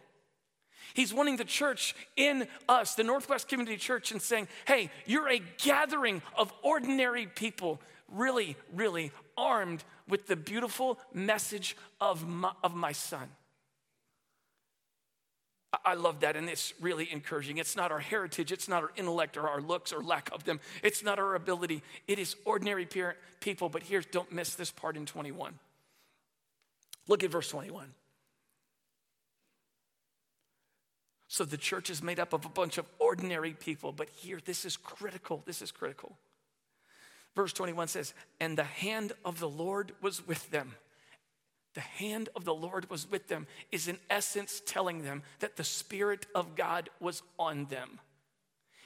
He's 0.95 1.15
wanting 1.15 1.37
the 1.39 1.45
church 1.45 1.95
in 2.17 2.47
us, 2.69 2.95
the 2.95 3.05
Northwest 3.05 3.49
Community 3.49 3.79
Church, 3.79 4.13
and 4.13 4.21
saying, 4.21 4.49
hey, 4.67 4.91
you're 5.07 5.29
a 5.29 5.41
gathering 5.63 6.23
of 6.37 6.53
ordinary 6.63 7.27
people, 7.27 7.81
really, 8.09 8.57
really 8.75 9.11
armed 9.37 9.85
with 10.07 10.27
the 10.27 10.37
beautiful 10.37 10.99
message 11.15 11.77
of 12.01 12.29
my, 12.29 12.53
of 12.63 12.75
my 12.75 12.93
son. 12.93 13.29
I 15.85 15.95
love 15.95 16.21
that, 16.21 16.37
and 16.37 16.51
it's 16.51 16.75
really 16.81 17.11
encouraging. 17.11 17.57
It's 17.57 17.77
not 17.77 17.91
our 17.91 17.99
heritage, 17.99 18.53
it's 18.53 18.69
not 18.69 18.83
our 18.83 18.93
intellect 18.97 19.39
or 19.39 19.49
our 19.49 19.61
looks 19.61 19.93
or 19.93 20.03
lack 20.03 20.31
of 20.33 20.45
them, 20.45 20.61
it's 20.83 21.03
not 21.03 21.19
our 21.19 21.35
ability. 21.35 21.83
It 22.07 22.19
is 22.19 22.37
ordinary 22.45 22.87
people, 23.41 23.69
but 23.69 23.83
here, 23.83 24.03
don't 24.13 24.31
miss 24.33 24.55
this 24.55 24.71
part 24.71 24.97
in 24.97 25.07
21. 25.07 25.55
Look 27.09 27.25
at 27.25 27.31
verse 27.31 27.49
21. 27.49 27.87
So 31.29 31.45
the 31.45 31.57
church 31.57 31.89
is 31.89 32.03
made 32.03 32.21
up 32.21 32.35
of 32.35 32.45
a 32.45 32.51
bunch 32.51 32.77
of 32.77 32.85
ordinary 32.99 33.55
people, 33.55 33.93
but 33.93 34.11
here, 34.11 34.39
this 34.45 34.67
is 34.67 34.77
critical. 34.77 35.43
This 35.47 35.63
is 35.63 35.71
critical. 35.71 36.19
Verse 37.35 37.55
21 37.55 37.89
says, 37.89 38.13
And 38.39 38.59
the 38.59 38.65
hand 38.65 39.13
of 39.25 39.41
the 39.41 39.49
Lord 39.49 39.93
was 40.03 40.27
with 40.27 40.51
them 40.51 40.75
the 41.75 41.81
hand 41.81 42.29
of 42.37 42.45
the 42.45 42.55
Lord 42.55 42.91
was 42.91 43.11
with 43.11 43.29
them 43.29 43.47
is 43.71 43.89
in 43.89 43.99
essence 44.11 44.63
telling 44.65 45.03
them 45.03 45.23
that 45.41 45.57
the 45.57 45.65
Spirit 45.65 46.27
of 46.35 46.55
God 46.55 46.91
was 47.01 47.23
on 47.39 47.67
them. 47.67 47.99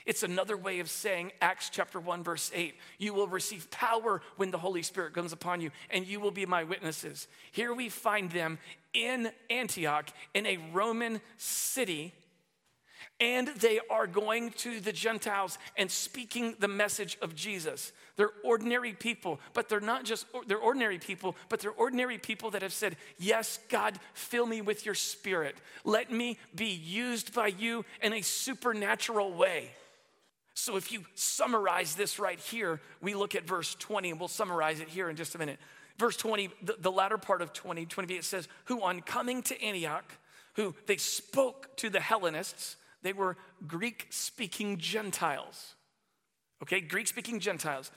It's 0.07 0.23
another 0.23 0.57
way 0.57 0.79
of 0.79 0.89
saying 0.89 1.33
Acts 1.41 1.69
chapter 1.69 1.99
1, 1.99 2.23
verse 2.23 2.53
8 2.55 2.77
you 2.99 3.13
will 3.13 3.27
receive 3.27 3.71
power 3.73 4.23
when 4.37 4.53
the 4.53 4.59
Holy 4.59 4.83
Spirit 4.83 5.15
comes 5.15 5.33
upon 5.33 5.61
you, 5.61 5.71
and 5.91 6.07
you 6.07 6.21
will 6.21 6.31
be 6.31 6.47
my 6.47 6.63
witnesses. 6.63 7.27
Here 7.51 7.75
we 7.75 7.89
find 7.89 8.31
them 8.31 8.59
in 8.95 9.31
Antioch, 9.51 10.09
in 10.33 10.47
a 10.47 10.59
Roman 10.73 11.21
city 11.37 12.15
and 13.21 13.49
they 13.49 13.81
are 13.91 14.07
going 14.07 14.51
to 14.51 14.81
the 14.81 14.93
Gentiles 14.93 15.59
and 15.77 15.91
speaking 15.91 16.55
the 16.59 16.69
message 16.69 17.17
of 17.23 17.35
Jesus. 17.35 17.93
They're 18.17 18.33
ordinary 18.45 18.93
people, 18.93 19.41
but 19.55 19.69
they're 19.69 19.81
not 19.81 20.05
just 20.05 20.27
they're 20.47 20.59
ordinary 20.59 20.99
people, 20.99 21.35
but 21.49 21.61
they're 21.61 21.71
ordinary 21.71 22.19
people 22.19 22.51
that 22.51 22.63
have 22.63 22.73
said, 22.73 22.97
"Yes, 23.19 23.59
God, 23.69 23.99
fill 24.13 24.47
me 24.47 24.61
with 24.61 24.85
your 24.85 24.95
spirit. 24.95 25.57
Let 25.85 26.11
me 26.13 26.39
be 26.55 26.67
used 26.67 27.35
by 27.35 27.49
you 27.49 27.85
in 28.03 28.13
a 28.13 28.23
supernatural 28.23 29.33
way." 29.33 29.71
So 30.55 30.77
if 30.77 30.91
you 30.91 31.05
summarize 31.15 31.95
this 31.95 32.19
right 32.19 32.41
here, 32.41 32.81
we 33.03 33.15
look 33.15 33.35
at 33.35 33.45
verse 33.45 33.75
20 33.75 34.11
and 34.11 34.19
we'll 34.19 34.29
summarize 34.29 34.81
it 34.81 34.89
here 34.89 35.11
in 35.11 35.17
just 35.17 35.35
a 35.35 35.39
minute. 35.39 35.59
Verse 35.99 36.17
20, 36.17 36.51
the, 36.63 36.77
the 36.79 36.93
latter 36.93 37.19
part 37.19 37.43
of 37.43 37.53
20, 37.53 37.87
20, 37.87 38.15
it 38.15 38.25
says, 38.25 38.49
"Who 38.67 38.83
on 38.83 39.01
coming 39.01 39.43
to 39.45 39.63
Antioch, 39.63 40.11
who 40.55 40.75
they 40.87 40.97
spoke 40.97 41.77
to 41.77 41.91
the 41.91 42.01
Hellenists, 42.01 42.77
they 43.07 43.13
were 43.13 43.37
Greek 43.67 44.07
speaking 44.11 44.79
Gentiles. 44.79 45.75
Okay, 46.63 46.81
Greek 46.81 47.07
speaking 47.07 47.39
Gentiles 47.39 47.91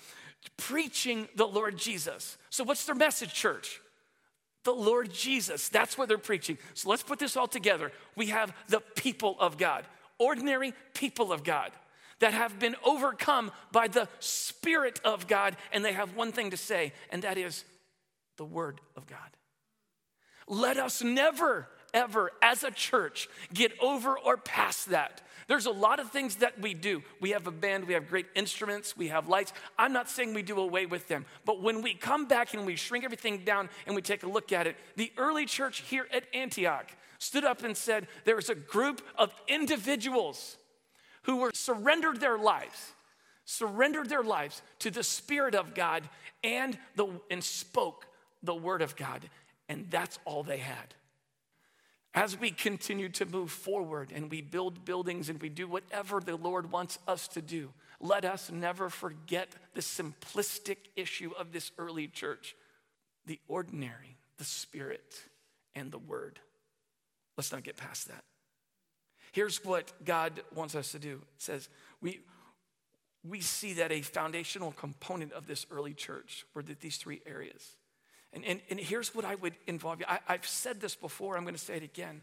preaching 0.57 1.27
the 1.35 1.45
Lord 1.45 1.77
Jesus. 1.77 2.37
So, 2.49 2.63
what's 2.63 2.85
their 2.85 2.95
message, 2.95 3.33
church? 3.33 3.81
The 4.63 4.71
Lord 4.71 5.11
Jesus. 5.11 5.69
That's 5.69 5.97
what 5.97 6.07
they're 6.07 6.17
preaching. 6.17 6.57
So, 6.73 6.89
let's 6.89 7.03
put 7.03 7.19
this 7.19 7.35
all 7.35 7.47
together. 7.47 7.91
We 8.15 8.27
have 8.27 8.53
the 8.67 8.81
people 8.95 9.35
of 9.39 9.57
God, 9.57 9.85
ordinary 10.17 10.73
people 10.93 11.31
of 11.31 11.43
God 11.43 11.71
that 12.19 12.33
have 12.33 12.59
been 12.59 12.75
overcome 12.83 13.51
by 13.71 13.87
the 13.87 14.07
Spirit 14.19 14.99
of 15.05 15.27
God, 15.27 15.55
and 15.71 15.83
they 15.83 15.93
have 15.93 16.15
one 16.15 16.31
thing 16.31 16.51
to 16.51 16.57
say, 16.57 16.93
and 17.11 17.23
that 17.23 17.37
is 17.37 17.63
the 18.37 18.45
Word 18.45 18.81
of 18.95 19.07
God. 19.07 19.17
Let 20.47 20.77
us 20.77 21.01
never, 21.01 21.67
ever, 21.93 22.31
as 22.41 22.63
a 22.63 22.71
church, 22.71 23.29
get 23.53 23.71
over 23.81 24.17
or 24.17 24.37
past 24.37 24.89
that. 24.89 25.21
There's 25.47 25.65
a 25.65 25.71
lot 25.71 25.99
of 25.99 26.11
things 26.11 26.35
that 26.37 26.61
we 26.61 26.75
do. 26.75 27.01
We 27.19 27.31
have 27.31 27.47
a 27.47 27.51
band, 27.51 27.87
we 27.87 27.95
have 27.95 28.07
great 28.07 28.27
instruments, 28.35 28.95
we 28.95 29.07
have 29.07 29.27
lights. 29.27 29.51
I'm 29.79 29.91
not 29.93 30.07
saying 30.07 30.35
we 30.35 30.43
do 30.43 30.59
away 30.59 30.85
with 30.85 31.07
them, 31.07 31.25
but 31.43 31.61
when 31.63 31.81
we 31.81 31.95
come 31.95 32.27
back 32.27 32.53
and 32.53 32.67
we 32.67 32.75
shrink 32.75 33.03
everything 33.03 33.39
down 33.43 33.69
and 33.87 33.95
we 33.95 34.03
take 34.03 34.21
a 34.21 34.29
look 34.29 34.51
at 34.51 34.67
it, 34.67 34.75
the 34.95 35.11
early 35.17 35.47
church 35.47 35.81
here 35.81 36.07
at 36.13 36.23
Antioch 36.35 36.87
stood 37.17 37.43
up 37.43 37.63
and 37.63 37.75
said 37.75 38.07
there 38.25 38.35
was 38.35 38.49
a 38.49 38.55
group 38.55 39.01
of 39.17 39.33
individuals 39.47 40.57
who 41.23 41.37
were 41.37 41.51
surrendered 41.53 42.19
their 42.19 42.37
lives, 42.37 42.93
surrendered 43.45 44.07
their 44.07 44.23
lives 44.23 44.61
to 44.77 44.91
the 44.91 45.03
Spirit 45.03 45.55
of 45.55 45.73
God 45.73 46.07
and, 46.43 46.77
the, 46.95 47.07
and 47.31 47.43
spoke 47.43 48.05
the 48.43 48.55
Word 48.55 48.83
of 48.83 48.95
God. 48.95 49.27
And 49.67 49.87
that's 49.89 50.19
all 50.25 50.43
they 50.43 50.57
had. 50.57 50.93
As 52.13 52.39
we 52.39 52.51
continue 52.51 53.09
to 53.09 53.25
move 53.25 53.51
forward 53.51 54.11
and 54.13 54.31
we 54.31 54.41
build 54.41 54.83
buildings 54.83 55.29
and 55.29 55.39
we 55.41 55.49
do 55.49 55.67
whatever 55.67 56.19
the 56.19 56.35
Lord 56.35 56.71
wants 56.71 56.97
us 57.07 57.27
to 57.29 57.41
do, 57.41 57.69
let 57.99 58.25
us 58.25 58.51
never 58.51 58.89
forget 58.89 59.49
the 59.75 59.81
simplistic 59.81 60.77
issue 60.95 61.31
of 61.37 61.51
this 61.51 61.71
early 61.77 62.07
church 62.07 62.55
the 63.25 63.39
ordinary, 63.47 64.17
the 64.37 64.43
Spirit, 64.43 65.13
and 65.75 65.91
the 65.91 65.99
Word. 65.99 66.39
Let's 67.37 67.51
not 67.51 67.63
get 67.63 67.77
past 67.77 68.07
that. 68.07 68.23
Here's 69.31 69.63
what 69.63 69.93
God 70.03 70.41
wants 70.55 70.73
us 70.73 70.91
to 70.93 70.99
do 70.99 71.21
it 71.35 71.41
says, 71.41 71.69
we, 72.01 72.21
we 73.23 73.41
see 73.41 73.73
that 73.73 73.91
a 73.91 74.01
foundational 74.01 74.71
component 74.71 75.31
of 75.33 75.45
this 75.45 75.67
early 75.69 75.93
church 75.93 76.45
were 76.55 76.63
that 76.63 76.79
these 76.79 76.97
three 76.97 77.21
areas. 77.27 77.75
And, 78.33 78.45
and, 78.45 78.61
and 78.69 78.79
here's 78.79 79.15
what 79.15 79.25
I 79.25 79.35
would 79.35 79.55
involve 79.65 79.99
you. 79.99 80.05
I, 80.07 80.19
have 80.27 80.45
said 80.45 80.79
this 80.79 80.95
before, 80.95 81.35
I'm 81.35 81.43
going 81.43 81.55
to 81.55 81.61
say 81.61 81.77
it 81.77 81.83
again. 81.83 82.21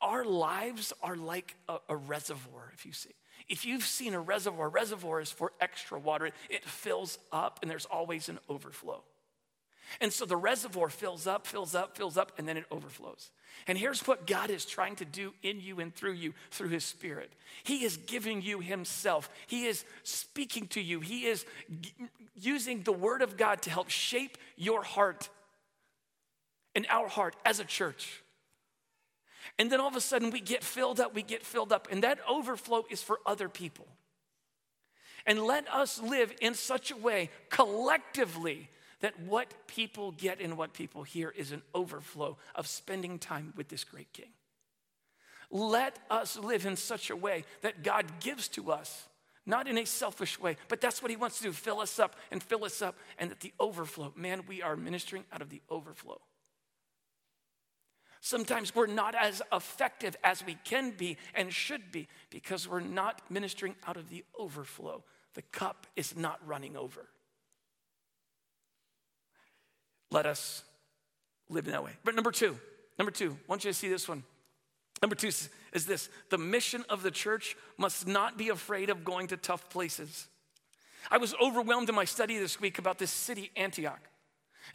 Our 0.00 0.24
lives 0.24 0.92
are 1.02 1.16
like 1.16 1.54
a, 1.68 1.78
a, 1.88 1.96
reservoir, 1.96 2.72
if 2.74 2.86
you 2.86 2.92
see. 2.92 3.14
If 3.48 3.64
you've 3.64 3.84
seen 3.84 4.14
a 4.14 4.20
reservoir, 4.20 4.68
reservoir 4.68 5.20
is 5.20 5.30
for 5.30 5.52
extra 5.60 5.98
water. 5.98 6.26
It, 6.26 6.34
it 6.48 6.64
fills 6.64 7.18
up, 7.32 7.60
and 7.62 7.70
there's 7.70 7.86
always 7.86 8.28
an 8.28 8.38
overflow. 8.48 9.02
And 10.00 10.12
so 10.12 10.24
the 10.24 10.36
reservoir 10.36 10.88
fills 10.88 11.26
up, 11.26 11.46
fills 11.46 11.74
up, 11.74 11.96
fills 11.96 12.16
up, 12.16 12.32
and 12.38 12.48
then 12.48 12.56
it 12.56 12.64
overflows. 12.70 13.30
And 13.66 13.76
here's 13.76 14.06
what 14.06 14.26
God 14.26 14.50
is 14.50 14.64
trying 14.64 14.96
to 14.96 15.04
do 15.04 15.34
in 15.42 15.60
you 15.60 15.80
and 15.80 15.94
through 15.94 16.14
you 16.14 16.34
through 16.50 16.68
His 16.68 16.84
Spirit 16.84 17.30
He 17.64 17.84
is 17.84 17.96
giving 17.96 18.42
you 18.42 18.60
Himself, 18.60 19.28
He 19.46 19.66
is 19.66 19.84
speaking 20.02 20.66
to 20.68 20.80
you, 20.80 21.00
He 21.00 21.26
is 21.26 21.44
g- 21.80 21.92
using 22.34 22.82
the 22.82 22.92
Word 22.92 23.22
of 23.22 23.36
God 23.36 23.62
to 23.62 23.70
help 23.70 23.90
shape 23.90 24.38
your 24.56 24.82
heart 24.82 25.28
and 26.74 26.86
our 26.88 27.08
heart 27.08 27.36
as 27.44 27.60
a 27.60 27.64
church. 27.64 28.22
And 29.58 29.70
then 29.70 29.80
all 29.80 29.88
of 29.88 29.96
a 29.96 30.00
sudden 30.00 30.30
we 30.30 30.40
get 30.40 30.64
filled 30.64 31.00
up, 31.00 31.14
we 31.14 31.22
get 31.22 31.44
filled 31.44 31.72
up, 31.72 31.88
and 31.90 32.02
that 32.02 32.18
overflow 32.28 32.84
is 32.90 33.02
for 33.02 33.20
other 33.26 33.48
people. 33.48 33.86
And 35.26 35.42
let 35.42 35.72
us 35.72 36.00
live 36.00 36.34
in 36.40 36.54
such 36.54 36.90
a 36.90 36.96
way 36.96 37.30
collectively 37.48 38.68
that 39.02 39.20
what 39.20 39.52
people 39.66 40.12
get 40.12 40.40
and 40.40 40.56
what 40.56 40.72
people 40.72 41.02
hear 41.02 41.28
is 41.36 41.52
an 41.52 41.62
overflow 41.74 42.38
of 42.54 42.66
spending 42.66 43.18
time 43.18 43.52
with 43.56 43.68
this 43.68 43.84
great 43.84 44.12
king. 44.12 44.30
Let 45.50 45.98
us 46.10 46.38
live 46.38 46.64
in 46.64 46.76
such 46.76 47.10
a 47.10 47.16
way 47.16 47.44
that 47.60 47.82
God 47.82 48.06
gives 48.20 48.48
to 48.48 48.72
us, 48.72 49.08
not 49.44 49.68
in 49.68 49.76
a 49.76 49.84
selfish 49.84 50.40
way, 50.40 50.56
but 50.68 50.80
that's 50.80 51.02
what 51.02 51.10
He 51.10 51.16
wants 51.16 51.36
to 51.38 51.42
do 51.42 51.52
fill 51.52 51.80
us 51.80 51.98
up 51.98 52.16
and 52.30 52.42
fill 52.42 52.64
us 52.64 52.80
up, 52.80 52.96
and 53.18 53.30
that 53.30 53.40
the 53.40 53.52
overflow, 53.60 54.12
man, 54.16 54.44
we 54.48 54.62
are 54.62 54.76
ministering 54.76 55.24
out 55.32 55.42
of 55.42 55.50
the 55.50 55.60
overflow. 55.68 56.20
Sometimes 58.20 58.72
we're 58.72 58.86
not 58.86 59.16
as 59.16 59.42
effective 59.52 60.16
as 60.22 60.46
we 60.46 60.54
can 60.64 60.92
be 60.92 61.16
and 61.34 61.52
should 61.52 61.90
be 61.90 62.06
because 62.30 62.68
we're 62.68 62.78
not 62.78 63.20
ministering 63.28 63.74
out 63.84 63.96
of 63.96 64.08
the 64.10 64.24
overflow. 64.38 65.02
The 65.34 65.42
cup 65.42 65.88
is 65.96 66.16
not 66.16 66.38
running 66.46 66.76
over. 66.76 67.08
Let 70.12 70.26
us 70.26 70.62
live 71.48 71.66
in 71.66 71.72
that 71.72 71.82
way. 71.82 71.92
But 72.04 72.14
number 72.14 72.30
two, 72.30 72.58
number 72.98 73.10
two, 73.10 73.32
I 73.32 73.44
want 73.48 73.64
you 73.64 73.70
to 73.70 73.74
see 73.74 73.88
this 73.88 74.06
one. 74.06 74.22
Number 75.00 75.16
two 75.16 75.28
is 75.28 75.86
this 75.86 76.10
the 76.28 76.38
mission 76.38 76.84
of 76.90 77.02
the 77.02 77.10
church 77.10 77.56
must 77.78 78.06
not 78.06 78.36
be 78.36 78.50
afraid 78.50 78.90
of 78.90 79.04
going 79.04 79.28
to 79.28 79.38
tough 79.38 79.70
places. 79.70 80.28
I 81.10 81.16
was 81.16 81.34
overwhelmed 81.42 81.88
in 81.88 81.94
my 81.94 82.04
study 82.04 82.38
this 82.38 82.60
week 82.60 82.78
about 82.78 82.98
this 82.98 83.10
city, 83.10 83.50
Antioch. 83.56 84.00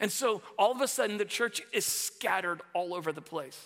And 0.00 0.10
so 0.10 0.42
all 0.58 0.72
of 0.72 0.80
a 0.80 0.88
sudden, 0.88 1.18
the 1.18 1.24
church 1.24 1.62
is 1.72 1.86
scattered 1.86 2.60
all 2.74 2.92
over 2.92 3.12
the 3.12 3.22
place. 3.22 3.58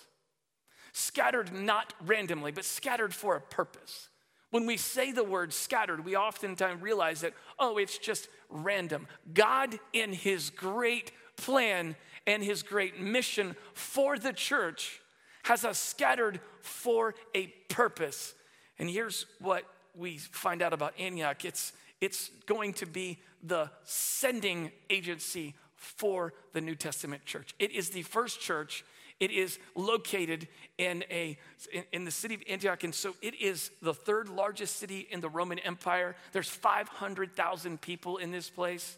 Scattered 0.92 1.52
not 1.52 1.94
randomly, 2.04 2.52
but 2.52 2.66
scattered 2.66 3.14
for 3.14 3.34
a 3.34 3.40
purpose. 3.40 4.10
When 4.50 4.66
we 4.66 4.76
say 4.76 5.10
the 5.10 5.24
word 5.24 5.52
scattered, 5.54 6.04
we 6.04 6.14
oftentimes 6.14 6.82
realize 6.82 7.22
that, 7.22 7.32
oh, 7.58 7.78
it's 7.78 7.96
just 7.96 8.28
random. 8.50 9.08
God, 9.32 9.80
in 9.94 10.12
His 10.12 10.50
great 10.50 11.10
plan 11.36 11.96
and 12.26 12.42
his 12.42 12.62
great 12.62 13.00
mission 13.00 13.56
for 13.74 14.18
the 14.18 14.32
church 14.32 15.00
has 15.44 15.64
us 15.64 15.78
scattered 15.78 16.40
for 16.60 17.14
a 17.34 17.46
purpose. 17.68 18.34
And 18.78 18.88
here's 18.88 19.26
what 19.40 19.64
we 19.94 20.18
find 20.18 20.62
out 20.62 20.72
about 20.72 20.98
Antioch 20.98 21.44
it's, 21.44 21.72
it's 22.00 22.30
going 22.46 22.74
to 22.74 22.86
be 22.86 23.18
the 23.42 23.70
sending 23.84 24.70
agency 24.88 25.54
for 25.76 26.32
the 26.52 26.60
New 26.60 26.76
Testament 26.76 27.24
church. 27.24 27.54
It 27.58 27.72
is 27.72 27.90
the 27.90 28.02
first 28.02 28.40
church. 28.40 28.84
It 29.18 29.30
is 29.30 29.58
located 29.76 30.48
in, 30.78 31.04
a, 31.10 31.38
in, 31.72 31.84
in 31.92 32.04
the 32.04 32.10
city 32.10 32.34
of 32.34 32.42
Antioch, 32.48 32.82
and 32.82 32.94
so 32.94 33.14
it 33.22 33.40
is 33.40 33.70
the 33.80 33.94
third 33.94 34.28
largest 34.28 34.76
city 34.76 35.06
in 35.10 35.20
the 35.20 35.28
Roman 35.28 35.58
Empire. 35.60 36.16
There's 36.32 36.48
500,000 36.48 37.80
people 37.80 38.16
in 38.16 38.32
this 38.32 38.50
place 38.50 38.96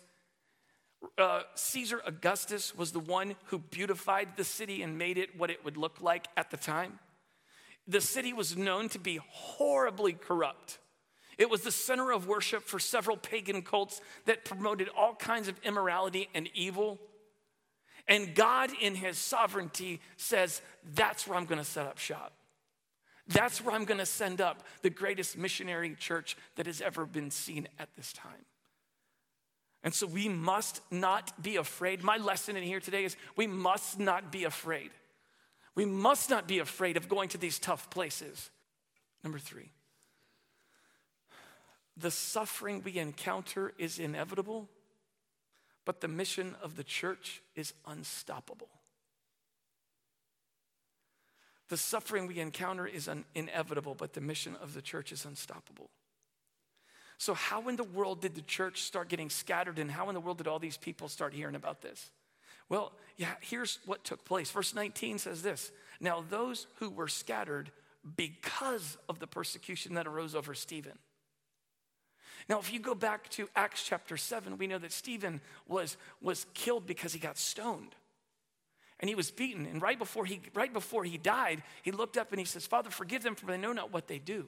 uh, 1.18 1.42
Caesar 1.54 2.00
Augustus 2.06 2.74
was 2.74 2.92
the 2.92 3.00
one 3.00 3.36
who 3.46 3.58
beautified 3.58 4.36
the 4.36 4.44
city 4.44 4.82
and 4.82 4.98
made 4.98 5.18
it 5.18 5.38
what 5.38 5.50
it 5.50 5.64
would 5.64 5.76
look 5.76 6.00
like 6.00 6.26
at 6.36 6.50
the 6.50 6.56
time. 6.56 6.98
The 7.86 8.00
city 8.00 8.32
was 8.32 8.56
known 8.56 8.88
to 8.90 8.98
be 8.98 9.20
horribly 9.28 10.14
corrupt. 10.14 10.78
It 11.36 11.50
was 11.50 11.62
the 11.62 11.70
center 11.70 12.12
of 12.12 12.26
worship 12.26 12.62
for 12.62 12.78
several 12.78 13.16
pagan 13.16 13.62
cults 13.62 14.00
that 14.24 14.44
promoted 14.44 14.88
all 14.96 15.14
kinds 15.14 15.48
of 15.48 15.58
immorality 15.64 16.28
and 16.34 16.48
evil. 16.54 16.98
And 18.06 18.34
God, 18.34 18.70
in 18.80 18.94
His 18.94 19.18
sovereignty, 19.18 20.00
says, 20.16 20.62
That's 20.94 21.26
where 21.26 21.36
I'm 21.36 21.46
going 21.46 21.58
to 21.58 21.64
set 21.64 21.86
up 21.86 21.98
shop. 21.98 22.32
That's 23.26 23.64
where 23.64 23.74
I'm 23.74 23.84
going 23.84 23.98
to 23.98 24.06
send 24.06 24.40
up 24.40 24.62
the 24.82 24.90
greatest 24.90 25.36
missionary 25.36 25.94
church 25.98 26.36
that 26.56 26.66
has 26.66 26.80
ever 26.80 27.06
been 27.06 27.30
seen 27.30 27.68
at 27.78 27.88
this 27.96 28.12
time. 28.12 28.44
And 29.84 29.92
so 29.92 30.06
we 30.06 30.30
must 30.30 30.80
not 30.90 31.42
be 31.42 31.56
afraid. 31.56 32.02
My 32.02 32.16
lesson 32.16 32.56
in 32.56 32.62
here 32.62 32.80
today 32.80 33.04
is 33.04 33.16
we 33.36 33.46
must 33.46 34.00
not 34.00 34.32
be 34.32 34.44
afraid. 34.44 34.90
We 35.74 35.84
must 35.84 36.30
not 36.30 36.48
be 36.48 36.58
afraid 36.58 36.96
of 36.96 37.08
going 37.08 37.28
to 37.30 37.38
these 37.38 37.58
tough 37.58 37.90
places. 37.90 38.50
Number 39.22 39.38
three, 39.38 39.70
the 41.96 42.10
suffering 42.10 42.82
we 42.82 42.98
encounter 42.98 43.74
is 43.76 43.98
inevitable, 43.98 44.68
but 45.84 46.00
the 46.00 46.08
mission 46.08 46.56
of 46.62 46.76
the 46.76 46.84
church 46.84 47.42
is 47.54 47.74
unstoppable. 47.86 48.68
The 51.68 51.76
suffering 51.76 52.26
we 52.26 52.40
encounter 52.40 52.86
is 52.86 53.06
un- 53.06 53.24
inevitable, 53.34 53.94
but 53.94 54.14
the 54.14 54.20
mission 54.20 54.56
of 54.62 54.74
the 54.74 54.82
church 54.82 55.12
is 55.12 55.24
unstoppable. 55.24 55.90
So, 57.18 57.34
how 57.34 57.68
in 57.68 57.76
the 57.76 57.84
world 57.84 58.20
did 58.20 58.34
the 58.34 58.42
church 58.42 58.82
start 58.82 59.08
getting 59.08 59.30
scattered, 59.30 59.78
and 59.78 59.90
how 59.90 60.08
in 60.08 60.14
the 60.14 60.20
world 60.20 60.38
did 60.38 60.48
all 60.48 60.58
these 60.58 60.76
people 60.76 61.08
start 61.08 61.32
hearing 61.32 61.54
about 61.54 61.80
this? 61.80 62.10
Well, 62.68 62.92
yeah, 63.16 63.34
here's 63.40 63.78
what 63.86 64.04
took 64.04 64.24
place. 64.24 64.50
Verse 64.50 64.74
19 64.74 65.18
says 65.18 65.42
this 65.42 65.70
Now, 66.00 66.24
those 66.28 66.66
who 66.76 66.90
were 66.90 67.08
scattered 67.08 67.70
because 68.16 68.96
of 69.08 69.18
the 69.18 69.26
persecution 69.26 69.94
that 69.94 70.06
arose 70.06 70.34
over 70.34 70.54
Stephen. 70.54 70.98
Now, 72.48 72.58
if 72.58 72.72
you 72.72 72.78
go 72.78 72.94
back 72.94 73.30
to 73.30 73.48
Acts 73.56 73.82
chapter 73.84 74.16
7, 74.16 74.58
we 74.58 74.66
know 74.66 74.78
that 74.78 74.92
Stephen 74.92 75.40
was, 75.66 75.96
was 76.20 76.44
killed 76.52 76.86
because 76.86 77.14
he 77.14 77.18
got 77.18 77.38
stoned. 77.38 77.94
And 79.00 79.08
he 79.08 79.14
was 79.14 79.30
beaten. 79.30 79.66
And 79.66 79.80
right 79.80 79.98
before 79.98 80.26
he, 80.26 80.40
right 80.52 80.72
before 80.72 81.04
he 81.04 81.16
died, 81.16 81.62
he 81.82 81.90
looked 81.90 82.16
up 82.16 82.32
and 82.32 82.38
he 82.38 82.44
says, 82.44 82.66
Father, 82.66 82.90
forgive 82.90 83.22
them 83.22 83.34
for 83.34 83.46
they 83.46 83.56
know 83.56 83.72
not 83.72 83.92
what 83.92 84.08
they 84.08 84.18
do. 84.18 84.46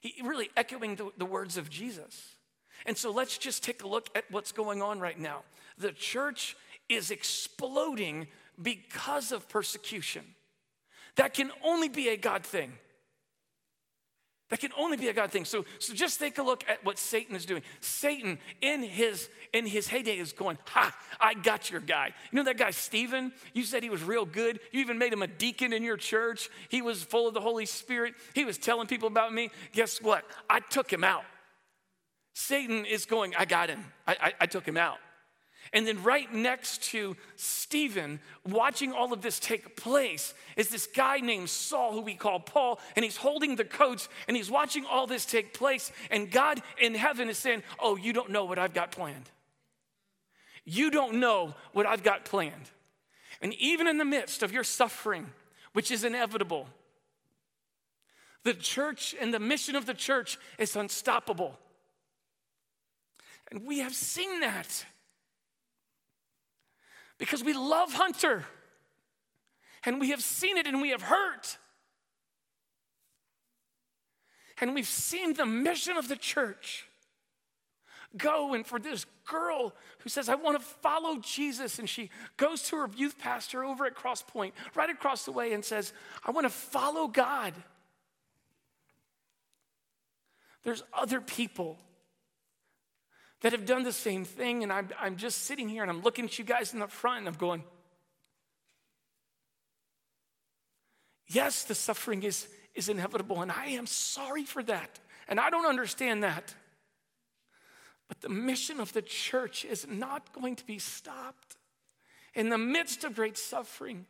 He 0.00 0.14
really 0.22 0.50
echoing 0.56 0.96
the, 0.96 1.10
the 1.16 1.26
words 1.26 1.56
of 1.56 1.70
Jesus. 1.70 2.36
And 2.86 2.96
so 2.96 3.10
let's 3.10 3.38
just 3.38 3.62
take 3.62 3.82
a 3.82 3.88
look 3.88 4.08
at 4.14 4.24
what's 4.30 4.52
going 4.52 4.82
on 4.82 4.98
right 5.00 5.18
now. 5.18 5.42
The 5.78 5.92
church 5.92 6.56
is 6.88 7.10
exploding 7.10 8.26
because 8.60 9.32
of 9.32 9.48
persecution. 9.48 10.24
That 11.16 11.34
can 11.34 11.50
only 11.62 11.88
be 11.88 12.08
a 12.08 12.16
God 12.16 12.44
thing. 12.44 12.72
That 14.50 14.58
can 14.58 14.72
only 14.76 14.96
be 14.96 15.08
a 15.08 15.12
God 15.12 15.30
thing. 15.30 15.44
So, 15.44 15.64
so 15.78 15.94
just 15.94 16.18
take 16.18 16.38
a 16.38 16.42
look 16.42 16.64
at 16.68 16.84
what 16.84 16.98
Satan 16.98 17.36
is 17.36 17.46
doing. 17.46 17.62
Satan, 17.80 18.38
in 18.60 18.82
his 18.82 19.28
in 19.52 19.64
his 19.64 19.86
heyday, 19.86 20.18
is 20.18 20.32
going, 20.32 20.58
"Ha! 20.66 20.94
I 21.20 21.34
got 21.34 21.70
your 21.70 21.80
guy." 21.80 22.12
You 22.30 22.36
know 22.36 22.42
that 22.44 22.58
guy 22.58 22.72
Stephen? 22.72 23.32
You 23.54 23.62
said 23.62 23.84
he 23.84 23.90
was 23.90 24.02
real 24.02 24.24
good. 24.24 24.58
You 24.72 24.80
even 24.80 24.98
made 24.98 25.12
him 25.12 25.22
a 25.22 25.28
deacon 25.28 25.72
in 25.72 25.84
your 25.84 25.96
church. 25.96 26.50
He 26.68 26.82
was 26.82 27.04
full 27.04 27.28
of 27.28 27.34
the 27.34 27.40
Holy 27.40 27.64
Spirit. 27.64 28.14
He 28.34 28.44
was 28.44 28.58
telling 28.58 28.88
people 28.88 29.06
about 29.06 29.32
me. 29.32 29.50
Guess 29.72 30.02
what? 30.02 30.24
I 30.48 30.58
took 30.58 30.92
him 30.92 31.04
out. 31.04 31.24
Satan 32.34 32.84
is 32.84 33.06
going, 33.06 33.36
"I 33.36 33.44
got 33.44 33.68
him. 33.68 33.84
I, 34.06 34.16
I, 34.20 34.32
I 34.40 34.46
took 34.46 34.66
him 34.66 34.76
out." 34.76 34.98
And 35.72 35.86
then, 35.86 36.02
right 36.02 36.32
next 36.34 36.82
to 36.90 37.16
Stephen, 37.36 38.18
watching 38.44 38.92
all 38.92 39.12
of 39.12 39.22
this 39.22 39.38
take 39.38 39.76
place, 39.76 40.34
is 40.56 40.68
this 40.68 40.88
guy 40.88 41.18
named 41.18 41.48
Saul, 41.48 41.92
who 41.92 42.00
we 42.00 42.14
call 42.14 42.40
Paul, 42.40 42.80
and 42.96 43.04
he's 43.04 43.16
holding 43.16 43.54
the 43.54 43.64
coats 43.64 44.08
and 44.26 44.36
he's 44.36 44.50
watching 44.50 44.84
all 44.84 45.06
this 45.06 45.24
take 45.24 45.54
place. 45.54 45.92
And 46.10 46.30
God 46.30 46.60
in 46.80 46.94
heaven 46.94 47.28
is 47.28 47.38
saying, 47.38 47.62
Oh, 47.78 47.96
you 47.96 48.12
don't 48.12 48.30
know 48.30 48.44
what 48.44 48.58
I've 48.58 48.74
got 48.74 48.90
planned. 48.90 49.30
You 50.64 50.90
don't 50.90 51.14
know 51.20 51.54
what 51.72 51.86
I've 51.86 52.02
got 52.02 52.24
planned. 52.24 52.70
And 53.40 53.54
even 53.54 53.86
in 53.86 53.98
the 53.98 54.04
midst 54.04 54.42
of 54.42 54.52
your 54.52 54.64
suffering, 54.64 55.28
which 55.72 55.92
is 55.92 56.02
inevitable, 56.02 56.66
the 58.42 58.54
church 58.54 59.14
and 59.20 59.32
the 59.32 59.38
mission 59.38 59.76
of 59.76 59.86
the 59.86 59.94
church 59.94 60.36
is 60.58 60.74
unstoppable. 60.74 61.58
And 63.50 63.64
we 63.64 63.78
have 63.78 63.94
seen 63.94 64.40
that 64.40 64.84
because 67.20 67.44
we 67.44 67.52
love 67.52 67.92
Hunter 67.92 68.44
and 69.84 70.00
we 70.00 70.10
have 70.10 70.22
seen 70.22 70.56
it 70.56 70.66
and 70.66 70.80
we 70.80 70.88
have 70.88 71.02
heard. 71.02 71.42
And 74.60 74.74
we've 74.74 74.88
seen 74.88 75.34
the 75.34 75.44
mission 75.44 75.98
of 75.98 76.08
the 76.08 76.16
church 76.16 76.86
go. 78.16 78.54
And 78.54 78.66
for 78.66 78.78
this 78.78 79.04
girl 79.26 79.74
who 79.98 80.08
says, 80.08 80.30
I 80.30 80.34
want 80.34 80.58
to 80.58 80.64
follow 80.64 81.18
Jesus, 81.18 81.78
and 81.78 81.88
she 81.88 82.10
goes 82.38 82.62
to 82.64 82.76
her 82.76 82.88
youth 82.96 83.18
pastor 83.18 83.64
over 83.64 83.84
at 83.84 83.94
Cross 83.94 84.22
Point, 84.22 84.54
right 84.74 84.90
across 84.90 85.24
the 85.24 85.32
way, 85.32 85.52
and 85.52 85.64
says, 85.64 85.92
I 86.24 86.30
want 86.30 86.46
to 86.46 86.50
follow 86.50 87.06
God. 87.06 87.52
There's 90.62 90.82
other 90.92 91.20
people 91.20 91.78
that 93.40 93.52
have 93.52 93.66
done 93.66 93.82
the 93.82 93.92
same 93.92 94.24
thing. 94.24 94.62
And 94.62 94.72
I'm, 94.72 94.88
I'm 94.98 95.16
just 95.16 95.44
sitting 95.44 95.68
here 95.68 95.82
and 95.82 95.90
I'm 95.90 96.02
looking 96.02 96.26
at 96.26 96.38
you 96.38 96.44
guys 96.44 96.72
in 96.72 96.80
the 96.80 96.88
front 96.88 97.20
and 97.20 97.28
I'm 97.28 97.34
going, 97.34 97.64
yes, 101.26 101.64
the 101.64 101.74
suffering 101.74 102.22
is, 102.22 102.48
is 102.74 102.88
inevitable. 102.88 103.40
And 103.40 103.50
I 103.50 103.66
am 103.68 103.86
sorry 103.86 104.44
for 104.44 104.62
that. 104.64 104.98
And 105.28 105.40
I 105.40 105.50
don't 105.50 105.66
understand 105.66 106.22
that. 106.22 106.54
But 108.08 108.20
the 108.20 108.28
mission 108.28 108.80
of 108.80 108.92
the 108.92 109.02
church 109.02 109.64
is 109.64 109.86
not 109.88 110.32
going 110.32 110.56
to 110.56 110.66
be 110.66 110.78
stopped. 110.78 111.56
In 112.34 112.48
the 112.48 112.58
midst 112.58 113.04
of 113.04 113.14
great 113.14 113.38
suffering, 113.38 114.06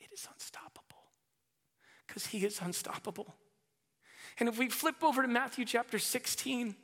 it 0.00 0.08
is 0.12 0.26
unstoppable 0.32 0.82
because 2.06 2.26
He 2.26 2.44
is 2.44 2.60
unstoppable. 2.60 3.34
And 4.40 4.48
if 4.48 4.58
we 4.58 4.68
flip 4.68 5.02
over 5.02 5.22
to 5.22 5.28
Matthew 5.28 5.64
chapter 5.64 5.98
16, 5.98 6.74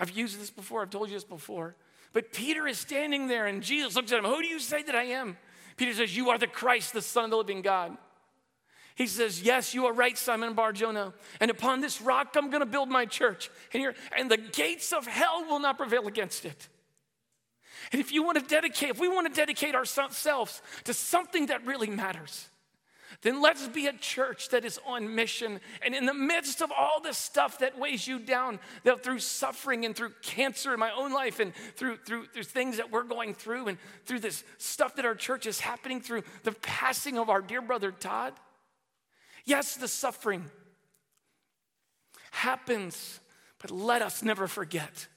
I've 0.00 0.10
used 0.10 0.40
this 0.40 0.50
before, 0.50 0.82
I've 0.82 0.90
told 0.90 1.10
you 1.10 1.14
this 1.14 1.24
before. 1.24 1.76
But 2.12 2.32
Peter 2.32 2.66
is 2.66 2.78
standing 2.78 3.28
there 3.28 3.46
and 3.46 3.62
Jesus 3.62 3.94
looks 3.94 4.10
at 4.10 4.18
him, 4.18 4.24
Who 4.24 4.42
do 4.42 4.48
you 4.48 4.58
say 4.58 4.82
that 4.82 4.94
I 4.94 5.04
am? 5.04 5.36
Peter 5.76 5.94
says, 5.94 6.16
You 6.16 6.30
are 6.30 6.38
the 6.38 6.46
Christ, 6.46 6.92
the 6.94 7.02
Son 7.02 7.24
of 7.24 7.30
the 7.30 7.36
living 7.36 7.62
God. 7.62 7.96
He 8.96 9.06
says, 9.06 9.42
Yes, 9.42 9.74
you 9.74 9.86
are 9.86 9.92
right, 9.92 10.18
Simon 10.18 10.54
Bar 10.54 10.72
Jonah. 10.72 11.12
And 11.40 11.50
upon 11.50 11.80
this 11.80 12.00
rock 12.00 12.34
I'm 12.36 12.50
going 12.50 12.60
to 12.60 12.66
build 12.66 12.88
my 12.88 13.06
church. 13.06 13.50
And, 13.72 13.94
and 14.16 14.30
the 14.30 14.36
gates 14.36 14.92
of 14.92 15.06
hell 15.06 15.44
will 15.48 15.60
not 15.60 15.78
prevail 15.78 16.08
against 16.08 16.44
it. 16.44 16.68
And 17.92 18.00
if 18.00 18.12
you 18.12 18.22
want 18.22 18.38
to 18.38 18.44
dedicate, 18.44 18.90
if 18.90 19.00
we 19.00 19.08
want 19.08 19.26
to 19.26 19.32
dedicate 19.32 19.74
ourselves 19.74 20.62
to 20.84 20.94
something 20.94 21.46
that 21.46 21.64
really 21.64 21.88
matters, 21.88 22.49
then 23.22 23.42
let's 23.42 23.66
be 23.68 23.86
a 23.86 23.92
church 23.92 24.48
that 24.50 24.64
is 24.64 24.78
on 24.86 25.14
mission. 25.14 25.60
And 25.82 25.94
in 25.94 26.06
the 26.06 26.14
midst 26.14 26.62
of 26.62 26.72
all 26.76 27.00
the 27.00 27.12
stuff 27.12 27.58
that 27.58 27.78
weighs 27.78 28.06
you 28.06 28.18
down, 28.18 28.58
that 28.84 29.02
through 29.02 29.18
suffering 29.18 29.84
and 29.84 29.94
through 29.94 30.12
cancer 30.22 30.72
in 30.72 30.80
my 30.80 30.90
own 30.92 31.12
life 31.12 31.40
and 31.40 31.52
through, 31.76 31.98
through, 31.98 32.26
through 32.26 32.44
things 32.44 32.76
that 32.76 32.90
we're 32.90 33.02
going 33.02 33.34
through 33.34 33.68
and 33.68 33.78
through 34.04 34.20
this 34.20 34.44
stuff 34.58 34.96
that 34.96 35.04
our 35.04 35.14
church 35.14 35.46
is 35.46 35.60
happening 35.60 36.00
through 36.00 36.22
the 36.44 36.52
passing 36.52 37.18
of 37.18 37.28
our 37.28 37.40
dear 37.40 37.62
brother 37.62 37.92
Todd. 37.92 38.34
Yes, 39.44 39.76
the 39.76 39.88
suffering 39.88 40.50
happens, 42.30 43.20
but 43.60 43.70
let 43.70 44.02
us 44.02 44.22
never 44.22 44.46
forget 44.46 45.08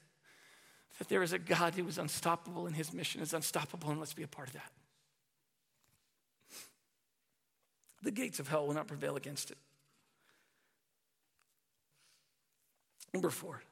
that 1.00 1.10
there 1.10 1.24
is 1.24 1.34
a 1.34 1.40
God 1.40 1.76
who 1.76 1.88
is 1.88 1.98
unstoppable 1.98 2.68
and 2.68 2.76
his 2.76 2.94
mission 2.94 3.22
is 3.22 3.34
unstoppable, 3.34 3.90
and 3.90 4.00
let's 4.00 4.14
be 4.14 4.24
a 4.24 4.28
part 4.28 4.48
of 4.48 4.54
that. 4.54 4.72
The 8.04 8.12
gates 8.12 8.40
of 8.40 8.50
hell 8.50 8.68
will 8.68 8.74
not 8.74 8.88
prevail 8.88 9.16
against 9.16 9.50
it. 9.50 9.58
Number 13.14 13.30
four, 13.30 13.64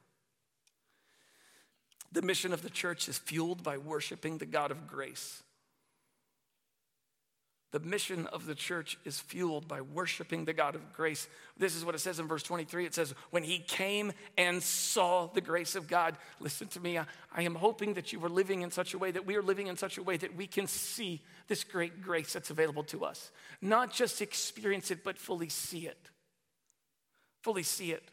the 2.10 2.22
mission 2.22 2.52
of 2.52 2.62
the 2.62 2.70
church 2.70 3.08
is 3.08 3.18
fueled 3.18 3.62
by 3.62 3.76
worshiping 3.76 4.38
the 4.38 4.46
God 4.46 4.70
of 4.70 4.86
grace. 4.86 5.42
The 7.72 7.80
mission 7.80 8.26
of 8.26 8.44
the 8.44 8.54
church 8.54 8.98
is 9.06 9.18
fueled 9.18 9.66
by 9.66 9.80
worshiping 9.80 10.44
the 10.44 10.52
God 10.52 10.74
of 10.74 10.92
grace. 10.92 11.26
This 11.56 11.74
is 11.74 11.86
what 11.86 11.94
it 11.94 12.00
says 12.00 12.20
in 12.20 12.28
verse 12.28 12.42
23. 12.42 12.84
It 12.84 12.94
says, 12.94 13.14
When 13.30 13.42
he 13.42 13.60
came 13.60 14.12
and 14.36 14.62
saw 14.62 15.28
the 15.28 15.40
grace 15.40 15.74
of 15.74 15.88
God, 15.88 16.18
listen 16.38 16.68
to 16.68 16.80
me. 16.80 16.98
I, 16.98 17.06
I, 17.34 17.42
am 17.42 17.54
hoping 17.54 17.94
that 17.94 18.12
you 18.12 18.22
are 18.26 18.28
living 18.28 18.60
in 18.60 18.70
such 18.70 18.92
a 18.92 18.98
way, 18.98 19.10
that 19.10 19.24
we 19.24 19.36
are 19.36 19.42
living 19.42 19.68
in 19.68 19.78
such 19.78 19.96
a 19.96 20.02
way 20.02 20.18
that 20.18 20.36
we 20.36 20.46
can 20.46 20.66
see 20.66 21.22
this 21.48 21.64
great 21.64 22.02
grace 22.02 22.34
that's 22.34 22.50
available 22.50 22.84
to 22.84 23.06
us. 23.06 23.30
Not 23.62 23.90
just 23.90 24.20
experience 24.20 24.90
it, 24.90 25.02
but 25.02 25.16
fully 25.16 25.48
see 25.48 25.86
it. 25.86 26.10
Fully 27.42 27.62
see 27.62 27.92
it. 27.92 28.04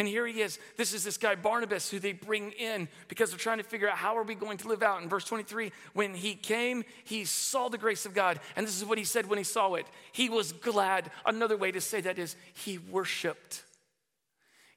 And 0.00 0.08
here 0.08 0.26
he 0.26 0.40
is. 0.40 0.58
This 0.78 0.94
is 0.94 1.04
this 1.04 1.18
guy 1.18 1.34
Barnabas 1.34 1.90
who 1.90 1.98
they 1.98 2.14
bring 2.14 2.52
in 2.52 2.88
because 3.08 3.28
they're 3.28 3.38
trying 3.38 3.58
to 3.58 3.64
figure 3.64 3.86
out 3.86 3.98
how 3.98 4.16
are 4.16 4.22
we 4.22 4.34
going 4.34 4.56
to 4.56 4.68
live 4.68 4.82
out. 4.82 5.02
In 5.02 5.10
verse 5.10 5.26
23, 5.26 5.72
when 5.92 6.14
he 6.14 6.34
came, 6.34 6.84
he 7.04 7.26
saw 7.26 7.68
the 7.68 7.76
grace 7.76 8.06
of 8.06 8.14
God. 8.14 8.40
And 8.56 8.66
this 8.66 8.78
is 8.78 8.86
what 8.86 8.96
he 8.96 9.04
said 9.04 9.26
when 9.26 9.36
he 9.36 9.44
saw 9.44 9.74
it. 9.74 9.84
He 10.12 10.30
was 10.30 10.52
glad. 10.52 11.10
Another 11.26 11.54
way 11.54 11.70
to 11.70 11.82
say 11.82 12.00
that 12.00 12.18
is 12.18 12.34
he 12.54 12.78
worshiped. 12.78 13.62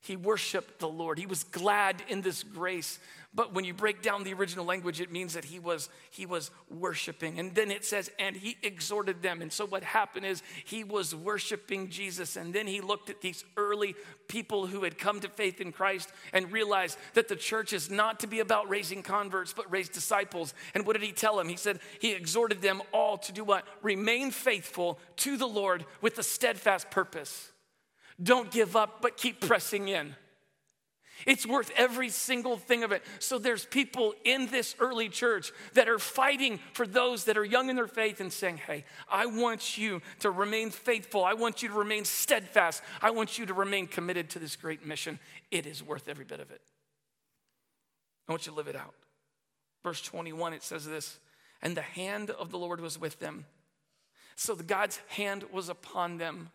He 0.04 0.18
worshiped 0.18 0.80
the 0.80 0.90
Lord. 0.90 1.18
He 1.18 1.26
was 1.26 1.46
glad 1.46 2.04
in 2.10 2.22
this 2.22 2.44
grace. 2.44 3.00
But 3.34 3.54
when 3.54 3.64
you 3.64 3.74
break 3.74 4.02
down 4.02 4.26
the 4.26 4.34
original 4.34 4.66
language, 4.66 5.00
it 5.00 5.14
means 5.14 5.34
that 5.34 5.46
he 5.46 5.60
was 5.60 5.88
he 6.12 6.26
was 6.26 6.52
worshiping. 6.70 7.40
And 7.40 7.56
then 7.56 7.72
it 7.72 7.86
says, 7.86 8.12
and 8.20 8.36
he 8.36 8.58
exhorted 8.64 9.22
them. 9.22 9.42
And 9.42 9.52
so 9.52 9.66
what 9.66 9.82
happened 9.82 10.26
is 10.26 10.44
he 10.66 10.84
was 10.84 11.16
worshiping 11.16 11.90
Jesus. 11.90 12.36
And 12.36 12.54
then 12.54 12.68
he 12.68 12.82
looked 12.82 13.10
at 13.10 13.22
these 13.22 13.46
early 13.56 13.96
people 14.28 14.68
who 14.68 14.84
had 14.84 14.98
come 14.98 15.22
to 15.22 15.30
faith 15.30 15.62
in 15.62 15.72
Christ 15.72 16.12
and 16.34 16.52
realized 16.52 16.98
that 17.14 17.30
the 17.30 17.38
church 17.38 17.72
is 17.72 17.90
not 17.90 18.20
to 18.20 18.28
be 18.28 18.42
about 18.42 18.68
raising 18.68 19.04
converts, 19.04 19.54
but 19.54 19.72
raise 19.72 19.88
disciples. 19.88 20.54
And 20.76 20.86
what 20.86 20.94
did 20.94 21.04
he 21.04 21.14
tell 21.14 21.38
them? 21.38 21.48
He 21.48 21.56
said 21.56 21.80
he 22.00 22.12
exhorted 22.12 22.62
them 22.62 22.82
all 22.92 23.18
to 23.20 23.32
do 23.32 23.46
what? 23.46 23.66
Remain 23.82 24.32
faithful 24.32 25.00
to 25.16 25.38
the 25.38 25.48
Lord 25.48 25.86
with 26.02 26.20
a 26.20 26.24
steadfast 26.24 26.92
purpose. 26.92 27.53
Don't 28.22 28.52
give 28.52 28.76
up, 28.76 29.02
but 29.02 29.18
keep 29.18 29.42
pressing 29.42 29.88
in. 29.88 30.16
It's 31.26 31.46
worth 31.46 31.72
every 31.78 32.10
single 32.10 32.58
thing 32.58 32.84
of 32.84 32.92
it. 32.92 33.04
So 33.20 33.38
there's 33.38 33.66
people 33.66 34.14
in 34.24 34.48
this 34.48 34.76
early 34.80 35.10
church 35.10 35.52
that 35.74 35.88
are 35.88 36.00
fighting 36.00 36.60
for 36.74 36.86
those 36.86 37.26
that 37.26 37.38
are 37.38 37.46
young 37.46 37.70
in 37.70 37.76
their 37.76 37.88
faith 37.88 38.20
and 38.20 38.32
saying, 38.32 38.58
Hey, 38.58 38.86
I 39.10 39.28
want 39.28 39.78
you 39.78 40.02
to 40.20 40.32
remain 40.32 40.70
faithful. 40.70 41.24
I 41.24 41.34
want 41.34 41.64
you 41.64 41.70
to 41.70 41.76
remain 41.76 42.06
steadfast. 42.06 42.82
I 43.02 43.12
want 43.12 43.38
you 43.38 43.46
to 43.46 43.54
remain 43.54 43.88
committed 43.88 44.30
to 44.32 44.40
this 44.40 44.56
great 44.56 44.86
mission. 44.86 45.20
It 45.52 45.66
is 45.66 45.84
worth 45.84 46.10
every 46.10 46.26
bit 46.26 46.40
of 46.40 46.52
it. 46.52 46.62
I 48.28 48.32
want 48.32 48.46
you 48.46 48.52
to 48.52 48.58
live 48.58 48.68
it 48.68 48.76
out. 48.76 48.96
Verse 49.84 50.02
21, 50.02 50.54
it 50.54 50.64
says 50.64 50.86
this 50.86 51.20
And 51.62 51.78
the 51.78 51.82
hand 51.82 52.30
of 52.32 52.52
the 52.52 52.58
Lord 52.58 52.82
was 52.82 53.00
with 53.00 53.20
them. 53.20 53.46
So 54.36 54.56
God's 54.56 55.00
hand 55.10 55.46
was 55.52 55.70
upon 55.70 56.18
them 56.18 56.50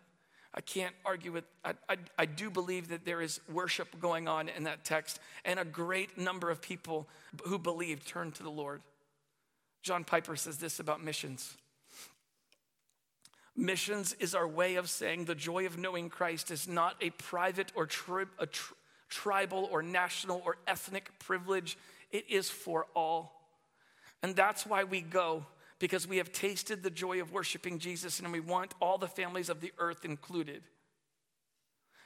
I 0.53 0.61
can't 0.61 0.95
argue 1.05 1.31
with, 1.31 1.43
I, 1.63 1.73
I, 1.87 1.97
I, 2.17 2.25
do 2.25 2.49
believe 2.49 2.89
that 2.89 3.05
there 3.05 3.21
is 3.21 3.39
worship 3.51 3.99
going 4.01 4.27
on 4.27 4.49
in 4.49 4.63
that 4.63 4.83
text, 4.83 5.19
and 5.45 5.59
a 5.59 5.65
great 5.65 6.17
number 6.17 6.49
of 6.49 6.59
people 6.59 7.07
who 7.43 7.59
believe 7.59 8.03
turn 8.03 8.31
to 8.31 8.43
the 8.43 8.49
Lord. 8.49 8.81
John 9.83 10.03
Piper 10.03 10.35
says 10.35 10.57
this 10.57 10.79
about 10.79 11.03
missions 11.03 11.55
Missions 13.55 14.13
is 14.19 14.35
our 14.35 14.47
way 14.47 14.75
of 14.75 14.89
saying 14.89 15.25
the 15.25 15.35
joy 15.35 15.65
of 15.65 15.77
knowing 15.77 16.09
Christ 16.09 16.49
is 16.49 16.67
not 16.67 16.95
a 17.01 17.09
private 17.11 17.71
or 17.75 17.85
tri- 17.85 18.23
a 18.39 18.45
tri- 18.45 18.75
tribal 19.09 19.67
or 19.71 19.83
national 19.83 20.41
or 20.45 20.57
ethnic 20.65 21.11
privilege, 21.19 21.77
it 22.11 22.25
is 22.29 22.49
for 22.49 22.87
all. 22.95 23.33
And 24.23 24.35
that's 24.35 24.65
why 24.65 24.83
we 24.85 25.01
go 25.01 25.45
because 25.79 26.07
we 26.07 26.17
have 26.17 26.31
tasted 26.31 26.83
the 26.83 26.89
joy 26.89 27.21
of 27.21 27.31
worshiping 27.31 27.79
Jesus 27.79 28.19
and 28.19 28.31
we 28.31 28.39
want 28.39 28.73
all 28.81 28.97
the 28.97 29.07
families 29.07 29.49
of 29.49 29.61
the 29.61 29.71
earth 29.79 30.05
included. 30.05 30.63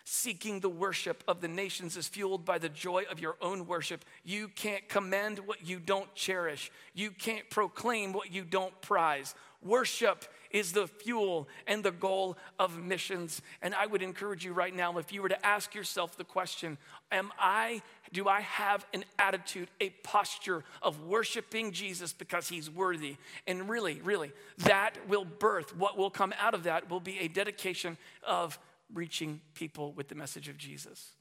Seeking 0.06 0.60
the 0.60 0.70
worship 0.70 1.24
of 1.28 1.40
the 1.40 1.48
nations 1.48 1.96
is 1.96 2.08
fueled 2.08 2.44
by 2.44 2.58
the 2.58 2.70
joy 2.70 3.04
of 3.10 3.20
your 3.20 3.36
own 3.42 3.68
worship. 3.68 4.04
You 4.24 4.50
can't 4.50 4.88
commend 4.90 5.40
what 5.40 5.66
you 5.66 5.80
don't 5.80 6.14
cherish. 6.14 6.72
You 6.94 7.12
can't 7.12 7.50
proclaim 7.50 8.12
what 8.12 8.32
you 8.32 8.44
don't 8.44 8.80
prize. 8.82 9.34
Worship 9.62 10.26
is 10.54 10.72
the 10.72 10.88
fuel 10.88 11.50
and 11.68 11.84
the 11.84 11.92
goal 11.92 12.38
of 12.60 12.82
missions. 12.82 13.42
And 13.62 13.76
I 13.76 13.88
would 13.88 14.02
encourage 14.02 14.46
you 14.46 14.54
right 14.54 14.74
now 14.74 14.98
if 15.00 15.12
you 15.12 15.22
were 15.22 15.30
to 15.30 15.46
ask 15.46 15.76
yourself 15.76 16.16
the 16.16 16.24
question, 16.24 16.78
am 17.12 17.32
I 17.38 17.82
do 18.14 18.28
I 18.28 18.42
have 18.42 18.86
an 18.94 19.04
attitude, 19.18 19.70
a 19.82 19.90
posture 19.90 20.64
of 20.84 21.02
worshiping 21.02 21.72
Jesus 21.72 22.14
because 22.14 22.48
he's 22.48 22.70
worthy? 22.70 23.18
And 23.48 23.68
really, 23.68 24.00
really, 24.02 24.32
that 24.60 24.96
will 25.10 25.26
birth 25.26 25.76
what 25.76 25.98
will 25.98 26.12
come 26.12 26.34
out 26.40 26.54
of 26.54 26.64
that 26.64 26.90
will 26.92 27.00
be 27.00 27.20
a 27.20 27.28
dedication 27.28 27.98
of 28.26 28.60
reaching 28.94 29.42
people 29.56 29.94
with 29.94 30.10
the 30.10 30.16
message 30.16 30.48
of 30.48 30.58
Jesus. 30.58 31.14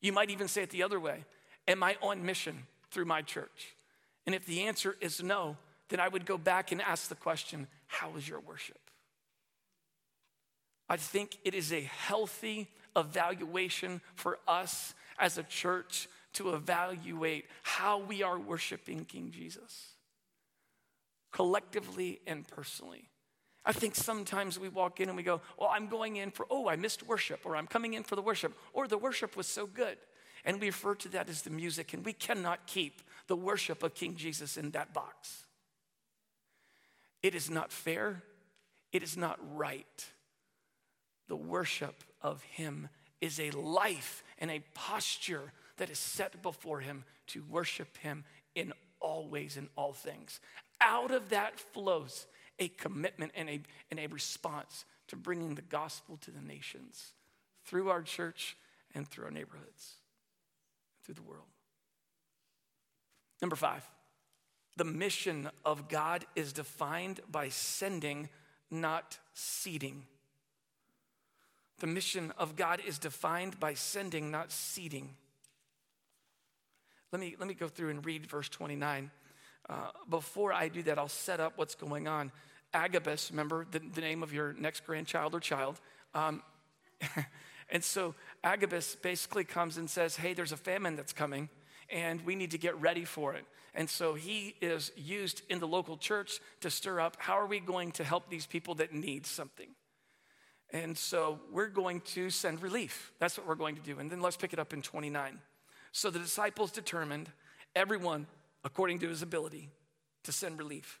You 0.00 0.12
might 0.12 0.30
even 0.30 0.46
say 0.46 0.62
it 0.62 0.70
the 0.70 0.84
other 0.84 1.00
way 1.00 1.24
Am 1.66 1.82
I 1.82 1.96
on 2.02 2.24
mission 2.24 2.66
through 2.90 3.06
my 3.06 3.22
church? 3.22 3.74
And 4.26 4.34
if 4.34 4.46
the 4.46 4.62
answer 4.62 4.96
is 5.00 5.22
no, 5.22 5.56
then 5.94 6.00
I 6.00 6.08
would 6.08 6.26
go 6.26 6.36
back 6.36 6.72
and 6.72 6.82
ask 6.82 7.08
the 7.08 7.14
question 7.14 7.68
How 7.86 8.16
is 8.16 8.28
your 8.28 8.40
worship? 8.40 8.80
I 10.88 10.96
think 10.96 11.38
it 11.44 11.54
is 11.54 11.72
a 11.72 11.82
healthy 11.82 12.68
evaluation 12.96 14.00
for 14.16 14.40
us 14.48 14.92
as 15.20 15.38
a 15.38 15.44
church 15.44 16.08
to 16.32 16.54
evaluate 16.54 17.44
how 17.62 18.00
we 18.00 18.24
are 18.24 18.40
worshiping 18.40 19.04
King 19.04 19.30
Jesus, 19.30 19.92
collectively 21.32 22.20
and 22.26 22.44
personally. 22.48 23.08
I 23.64 23.70
think 23.70 23.94
sometimes 23.94 24.58
we 24.58 24.68
walk 24.68 24.98
in 24.98 25.08
and 25.08 25.16
we 25.16 25.22
go, 25.22 25.42
Well, 25.56 25.70
I'm 25.72 25.86
going 25.86 26.16
in 26.16 26.32
for, 26.32 26.44
oh, 26.50 26.68
I 26.68 26.74
missed 26.74 27.06
worship, 27.06 27.42
or 27.44 27.54
I'm 27.54 27.68
coming 27.68 27.94
in 27.94 28.02
for 28.02 28.16
the 28.16 28.22
worship, 28.22 28.52
or 28.72 28.88
the 28.88 28.98
worship 28.98 29.36
was 29.36 29.46
so 29.46 29.68
good. 29.68 29.98
And 30.44 30.60
we 30.60 30.66
refer 30.66 30.96
to 30.96 31.08
that 31.10 31.28
as 31.28 31.42
the 31.42 31.50
music, 31.50 31.92
and 31.94 32.04
we 32.04 32.14
cannot 32.14 32.66
keep 32.66 33.00
the 33.28 33.36
worship 33.36 33.84
of 33.84 33.94
King 33.94 34.16
Jesus 34.16 34.56
in 34.56 34.72
that 34.72 34.92
box. 34.92 35.43
It 37.24 37.34
is 37.34 37.48
not 37.48 37.72
fair, 37.72 38.22
it 38.92 39.02
is 39.02 39.16
not 39.16 39.38
right. 39.56 40.06
The 41.26 41.36
worship 41.36 42.04
of 42.20 42.42
Him 42.42 42.90
is 43.22 43.40
a 43.40 43.50
life 43.52 44.22
and 44.38 44.50
a 44.50 44.62
posture 44.74 45.54
that 45.78 45.88
is 45.88 45.98
set 45.98 46.42
before 46.42 46.80
Him 46.80 47.02
to 47.28 47.42
worship 47.48 47.96
Him 47.96 48.24
in 48.54 48.74
all 49.00 49.26
ways 49.26 49.56
and 49.56 49.68
all 49.74 49.94
things. 49.94 50.38
Out 50.82 51.12
of 51.12 51.30
that 51.30 51.58
flows 51.58 52.26
a 52.58 52.68
commitment 52.68 53.32
and 53.34 53.48
a, 53.48 53.62
and 53.90 53.98
a 53.98 54.06
response 54.08 54.84
to 55.08 55.16
bringing 55.16 55.54
the 55.54 55.62
gospel 55.62 56.18
to 56.18 56.30
the 56.30 56.42
nations 56.42 57.12
through 57.64 57.88
our 57.88 58.02
church 58.02 58.54
and 58.94 59.08
through 59.08 59.24
our 59.24 59.30
neighborhoods, 59.30 59.94
through 61.02 61.14
the 61.14 61.22
world. 61.22 61.46
Number 63.40 63.56
five, 63.56 63.82
the 64.76 64.84
mission 64.84 65.50
of 65.64 65.88
God 65.88 66.24
is 66.34 66.52
defined 66.52 67.20
by 67.30 67.48
sending, 67.48 68.28
not 68.70 69.18
seeding. 69.32 70.06
The 71.80 71.86
mission 71.86 72.32
of 72.38 72.56
God 72.56 72.80
is 72.86 72.98
defined 72.98 73.60
by 73.60 73.74
sending, 73.74 74.30
not 74.30 74.50
seeding. 74.50 75.10
Let 77.12 77.20
me, 77.20 77.36
let 77.38 77.46
me 77.46 77.54
go 77.54 77.68
through 77.68 77.90
and 77.90 78.04
read 78.04 78.26
verse 78.26 78.48
29. 78.48 79.10
Uh, 79.68 79.74
before 80.10 80.52
I 80.52 80.68
do 80.68 80.82
that, 80.82 80.98
I'll 80.98 81.08
set 81.08 81.40
up 81.40 81.52
what's 81.56 81.74
going 81.74 82.08
on. 82.08 82.32
Agabus, 82.72 83.30
remember 83.30 83.66
the, 83.70 83.78
the 83.78 84.00
name 84.00 84.22
of 84.22 84.32
your 84.32 84.52
next 84.54 84.84
grandchild 84.84 85.34
or 85.34 85.40
child. 85.40 85.80
Um, 86.14 86.42
and 87.70 87.82
so 87.82 88.14
Agabus 88.42 88.96
basically 88.96 89.44
comes 89.44 89.76
and 89.76 89.88
says, 89.88 90.16
Hey, 90.16 90.34
there's 90.34 90.52
a 90.52 90.56
famine 90.56 90.96
that's 90.96 91.12
coming, 91.12 91.48
and 91.90 92.24
we 92.24 92.34
need 92.34 92.50
to 92.52 92.58
get 92.58 92.80
ready 92.80 93.04
for 93.04 93.34
it. 93.34 93.44
And 93.74 93.90
so 93.90 94.14
he 94.14 94.54
is 94.60 94.92
used 94.96 95.42
in 95.48 95.58
the 95.58 95.66
local 95.66 95.96
church 95.96 96.40
to 96.60 96.70
stir 96.70 97.00
up 97.00 97.16
how 97.18 97.34
are 97.34 97.46
we 97.46 97.60
going 97.60 97.92
to 97.92 98.04
help 98.04 98.28
these 98.28 98.46
people 98.46 98.74
that 98.76 98.92
need 98.92 99.26
something? 99.26 99.68
And 100.70 100.96
so 100.96 101.40
we're 101.52 101.68
going 101.68 102.00
to 102.00 102.30
send 102.30 102.62
relief. 102.62 103.12
That's 103.18 103.38
what 103.38 103.46
we're 103.46 103.54
going 103.54 103.76
to 103.76 103.82
do. 103.82 103.98
And 103.98 104.10
then 104.10 104.20
let's 104.20 104.36
pick 104.36 104.52
it 104.52 104.58
up 104.58 104.72
in 104.72 104.82
29. 104.82 105.38
So 105.92 106.10
the 106.10 106.18
disciples 106.18 106.72
determined, 106.72 107.30
everyone 107.76 108.26
according 108.64 108.98
to 109.00 109.08
his 109.08 109.22
ability, 109.22 109.68
to 110.24 110.32
send 110.32 110.58
relief. 110.58 111.00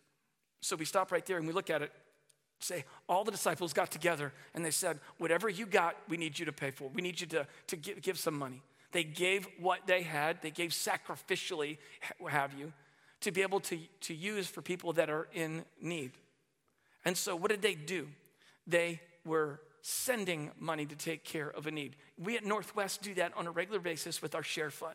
So 0.60 0.76
we 0.76 0.84
stop 0.84 1.10
right 1.10 1.24
there 1.24 1.38
and 1.38 1.46
we 1.46 1.52
look 1.52 1.70
at 1.70 1.82
it. 1.82 1.92
Say, 2.60 2.84
all 3.08 3.24
the 3.24 3.30
disciples 3.30 3.72
got 3.72 3.90
together 3.90 4.32
and 4.54 4.64
they 4.64 4.70
said, 4.70 5.00
Whatever 5.18 5.48
you 5.48 5.66
got, 5.66 5.96
we 6.08 6.16
need 6.16 6.38
you 6.38 6.46
to 6.46 6.52
pay 6.52 6.70
for. 6.70 6.88
We 6.88 7.02
need 7.02 7.20
you 7.20 7.26
to, 7.28 7.46
to 7.68 7.76
give, 7.76 8.00
give 8.00 8.18
some 8.18 8.38
money. 8.38 8.62
They 8.94 9.02
gave 9.02 9.48
what 9.58 9.80
they 9.86 10.02
had, 10.02 10.40
they 10.40 10.52
gave 10.52 10.70
sacrificially, 10.70 11.78
what 12.20 12.32
have 12.32 12.54
you, 12.54 12.72
to 13.22 13.32
be 13.32 13.42
able 13.42 13.58
to, 13.58 13.76
to 14.02 14.14
use 14.14 14.46
for 14.46 14.62
people 14.62 14.92
that 14.92 15.10
are 15.10 15.26
in 15.34 15.64
need. 15.82 16.12
And 17.04 17.16
so, 17.16 17.34
what 17.34 17.50
did 17.50 17.60
they 17.60 17.74
do? 17.74 18.06
They 18.68 19.00
were 19.26 19.60
sending 19.82 20.52
money 20.60 20.86
to 20.86 20.94
take 20.94 21.24
care 21.24 21.48
of 21.48 21.66
a 21.66 21.72
need. 21.72 21.96
We 22.16 22.36
at 22.36 22.44
Northwest 22.44 23.02
do 23.02 23.14
that 23.14 23.32
on 23.36 23.48
a 23.48 23.50
regular 23.50 23.80
basis 23.80 24.22
with 24.22 24.36
our 24.36 24.44
share 24.44 24.70
fund. 24.70 24.94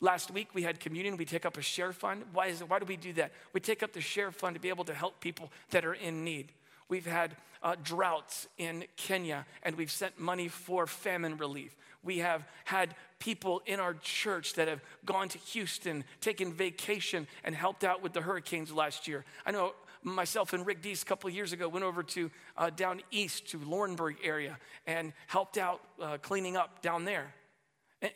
Last 0.00 0.30
week 0.30 0.48
we 0.54 0.62
had 0.62 0.80
communion. 0.80 1.18
We 1.18 1.26
take 1.26 1.44
up 1.44 1.58
a 1.58 1.62
share 1.62 1.92
fund. 1.92 2.24
Why, 2.32 2.46
is 2.46 2.62
it, 2.62 2.70
why 2.70 2.78
do 2.78 2.86
we 2.86 2.96
do 2.96 3.12
that? 3.12 3.32
We 3.52 3.60
take 3.60 3.82
up 3.82 3.92
the 3.92 4.00
share 4.00 4.32
fund 4.32 4.54
to 4.54 4.60
be 4.60 4.70
able 4.70 4.84
to 4.86 4.94
help 4.94 5.20
people 5.20 5.52
that 5.70 5.84
are 5.84 5.94
in 5.94 6.24
need. 6.24 6.52
We've 6.88 7.06
had 7.06 7.36
uh, 7.62 7.76
droughts 7.82 8.46
in 8.58 8.84
Kenya 8.96 9.46
and 9.62 9.76
we've 9.76 9.90
sent 9.90 10.18
money 10.18 10.48
for 10.48 10.86
famine 10.86 11.36
relief. 11.36 11.76
We 12.02 12.18
have 12.18 12.46
had 12.64 12.94
people 13.18 13.62
in 13.64 13.80
our 13.80 13.94
church 13.94 14.54
that 14.54 14.68
have 14.68 14.82
gone 15.06 15.28
to 15.30 15.38
Houston, 15.38 16.04
taken 16.20 16.52
vacation, 16.52 17.26
and 17.42 17.54
helped 17.54 17.82
out 17.82 18.02
with 18.02 18.12
the 18.12 18.20
hurricanes 18.20 18.70
last 18.70 19.08
year. 19.08 19.24
I 19.46 19.52
know 19.52 19.72
myself 20.02 20.52
and 20.52 20.66
Rick 20.66 20.82
Dees 20.82 21.02
a 21.02 21.06
couple 21.06 21.28
of 21.28 21.34
years 21.34 21.52
ago 21.52 21.66
went 21.66 21.84
over 21.84 22.02
to 22.02 22.30
uh, 22.58 22.68
down 22.68 23.00
east 23.10 23.48
to 23.48 23.58
Laurinburg 23.58 24.16
area 24.22 24.58
and 24.86 25.14
helped 25.26 25.56
out 25.56 25.80
uh, 26.00 26.18
cleaning 26.18 26.56
up 26.56 26.82
down 26.82 27.06
there. 27.06 27.34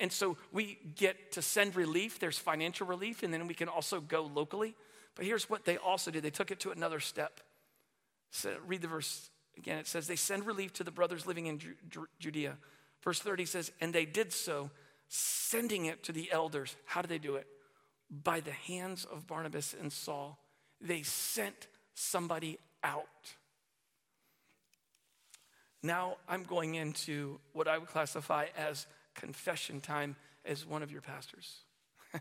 And 0.01 0.13
so 0.13 0.37
we 0.53 0.79
get 0.97 1.33
to 1.33 1.41
send 1.41 1.75
relief, 1.75 2.19
there's 2.19 2.39
financial 2.39 2.87
relief, 2.87 3.23
and 3.23 3.33
then 3.33 3.47
we 3.47 3.55
can 3.55 3.69
also 3.69 4.01
go 4.01 4.31
locally. 4.35 4.75
But 5.15 5.25
here's 5.25 5.49
what 5.49 5.65
they 5.65 5.79
also 5.79 6.11
did 6.11 6.23
they 6.23 6.31
took 6.31 6.51
it 6.51 6.61
to 6.61 6.71
another 6.73 7.01
step. 7.01 7.41
So 8.31 8.55
read 8.67 8.83
the 8.83 8.89
verse 8.89 9.31
again. 9.57 9.79
It 9.79 9.87
says, 9.87 10.07
They 10.07 10.17
send 10.17 10.47
relief 10.47 10.73
to 10.75 10.85
the 10.85 10.91
brothers 10.91 11.27
living 11.27 11.47
in 11.47 11.61
Judea. 12.19 12.57
Verse 13.03 13.21
30 13.21 13.45
says, 13.47 13.73
And 13.81 13.95
they 13.95 14.05
did 14.05 14.33
so, 14.33 14.71
sending 15.09 15.87
it 15.87 16.03
to 16.05 16.13
the 16.13 16.31
elders. 16.33 16.77
How 16.85 17.03
did 17.03 17.09
they 17.09 17.19
do 17.19 17.37
it? 17.37 17.47
By 18.11 18.41
the 18.41 18.53
hands 18.53 19.05
of 19.05 19.27
Barnabas 19.27 19.75
and 19.79 19.93
Saul. 19.93 20.39
They 20.81 21.03
sent 21.03 21.69
somebody 21.95 22.59
out. 22.83 23.07
Now 25.83 26.17
I'm 26.29 26.45
going 26.45 26.75
into 26.75 27.41
what 27.53 27.69
I 27.69 27.79
would 27.79 27.89
classify 27.89 28.47
as 28.57 28.87
confession 29.15 29.81
time 29.81 30.17
as 30.45 30.67
one 30.67 30.83
of 30.83 30.91
your 30.91 31.03
pastors. 31.03 31.61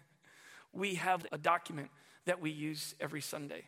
we 0.73 0.95
have 0.95 1.25
a 1.31 1.37
document 1.37 1.89
that 2.25 2.41
we 2.41 2.51
use 2.51 2.95
every 2.99 3.21
Sunday. 3.21 3.65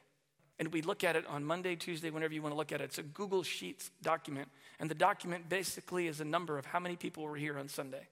And 0.60 0.74
we 0.74 0.82
look 0.82 1.04
at 1.04 1.16
it 1.16 1.26
on 1.28 1.44
Monday, 1.46 1.76
Tuesday, 1.76 2.10
whenever 2.10 2.34
you 2.34 2.42
want 2.42 2.54
to 2.54 2.58
look 2.58 2.72
at 2.72 2.82
it. 2.82 2.86
It's 2.86 2.98
a 2.98 3.04
Google 3.04 3.44
Sheets 3.44 3.92
document. 4.02 4.50
And 4.80 4.90
the 4.90 4.96
document 4.96 5.48
basically 5.48 6.08
is 6.08 6.20
a 6.20 6.26
number 6.26 6.58
of 6.58 6.66
how 6.66 6.80
many 6.80 6.96
people 6.96 7.24
were 7.24 7.36
here 7.36 7.58
on 7.58 7.70
Sunday, 7.70 8.08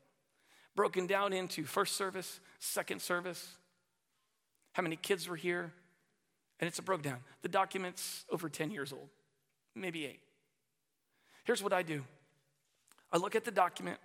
broken 0.75 1.07
down 1.07 1.33
into 1.33 1.65
first 1.65 1.95
service, 1.95 2.39
second 2.59 3.01
service, 3.01 3.55
how 4.73 4.83
many 4.83 4.95
kids 4.95 5.27
were 5.27 5.35
here. 5.35 5.73
And 6.59 6.67
it's 6.67 6.79
a 6.79 6.83
breakdown. 6.83 7.19
The 7.41 7.49
document's 7.49 8.25
over 8.31 8.49
10 8.49 8.71
years 8.71 8.91
old, 8.91 9.09
maybe 9.75 10.05
eight. 10.05 10.21
Here's 11.43 11.61
what 11.61 11.73
I 11.73 11.83
do 11.83 12.03
I 13.11 13.17
look 13.17 13.35
at 13.35 13.43
the 13.43 13.51
document 13.51 13.99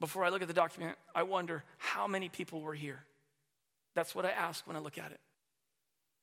before 0.00 0.24
I 0.24 0.28
look 0.28 0.42
at 0.42 0.48
the 0.48 0.54
document, 0.54 0.96
I 1.14 1.24
wonder 1.24 1.64
how 1.76 2.06
many 2.06 2.28
people 2.28 2.60
were 2.60 2.74
here. 2.74 3.04
That's 3.94 4.14
what 4.14 4.24
I 4.24 4.30
ask 4.30 4.66
when 4.66 4.76
I 4.76 4.80
look 4.80 4.98
at 4.98 5.10
it. 5.10 5.20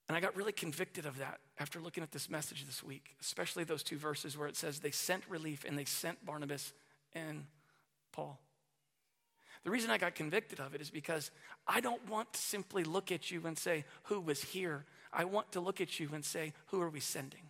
And 0.07 0.15
I 0.15 0.19
got 0.19 0.35
really 0.35 0.51
convicted 0.51 1.05
of 1.05 1.17
that 1.17 1.39
after 1.59 1.79
looking 1.79 2.03
at 2.03 2.11
this 2.11 2.29
message 2.29 2.65
this 2.65 2.83
week, 2.83 3.15
especially 3.21 3.63
those 3.63 3.81
two 3.81 3.97
verses 3.97 4.37
where 4.37 4.47
it 4.47 4.55
says 4.55 4.79
they 4.79 4.91
sent 4.91 5.23
relief 5.27 5.65
and 5.67 5.77
they 5.77 5.85
sent 5.85 6.23
Barnabas 6.25 6.73
and 7.13 7.45
Paul. 8.11 8.39
The 9.63 9.71
reason 9.71 9.89
I 9.89 9.97
got 9.97 10.13
convicted 10.13 10.59
of 10.59 10.75
it 10.75 10.81
is 10.81 10.91
because 10.91 11.31
I 11.67 11.81
don't 11.81 12.07
want 12.07 12.31
to 12.33 12.39
simply 12.39 12.83
look 12.83 13.11
at 13.11 13.31
you 13.31 13.41
and 13.47 13.57
say, 13.57 13.83
Who 14.03 14.21
was 14.21 14.43
here? 14.43 14.85
I 15.11 15.25
want 15.25 15.51
to 15.53 15.59
look 15.59 15.81
at 15.81 15.99
you 15.99 16.09
and 16.13 16.23
say, 16.23 16.53
Who 16.67 16.81
are 16.81 16.89
we 16.89 16.99
sending? 16.99 17.41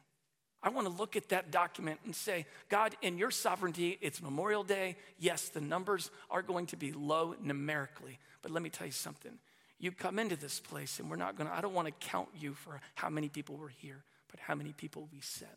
I 0.63 0.69
want 0.69 0.87
to 0.87 0.93
look 0.93 1.15
at 1.15 1.29
that 1.29 1.51
document 1.51 1.99
and 2.05 2.15
say, 2.15 2.45
God, 2.69 2.95
in 3.01 3.17
your 3.17 3.31
sovereignty, 3.31 3.99
it's 4.01 4.21
Memorial 4.21 4.63
Day. 4.63 4.95
Yes, 5.19 5.49
the 5.49 5.61
numbers 5.61 6.09
are 6.31 6.41
going 6.41 6.67
to 6.67 6.77
be 6.77 6.91
low 6.91 7.35
numerically. 7.39 8.17
But 8.41 8.51
let 8.51 8.63
me 8.63 8.69
tell 8.69 8.87
you 8.87 8.93
something. 8.93 9.37
You 9.79 9.91
come 9.91 10.19
into 10.19 10.35
this 10.35 10.59
place, 10.59 10.99
and 10.99 11.09
we're 11.09 11.17
not 11.17 11.38
going 11.38 11.49
to, 11.49 11.55
I 11.55 11.61
don't 11.61 11.73
want 11.73 11.88
to 11.88 12.07
count 12.07 12.29
you 12.38 12.53
for 12.53 12.79
how 12.95 13.09
many 13.09 13.29
people 13.29 13.57
were 13.57 13.69
here, 13.69 14.03
but 14.31 14.39
how 14.39 14.55
many 14.55 14.73
people 14.73 15.09
we 15.11 15.19
sent. 15.19 15.51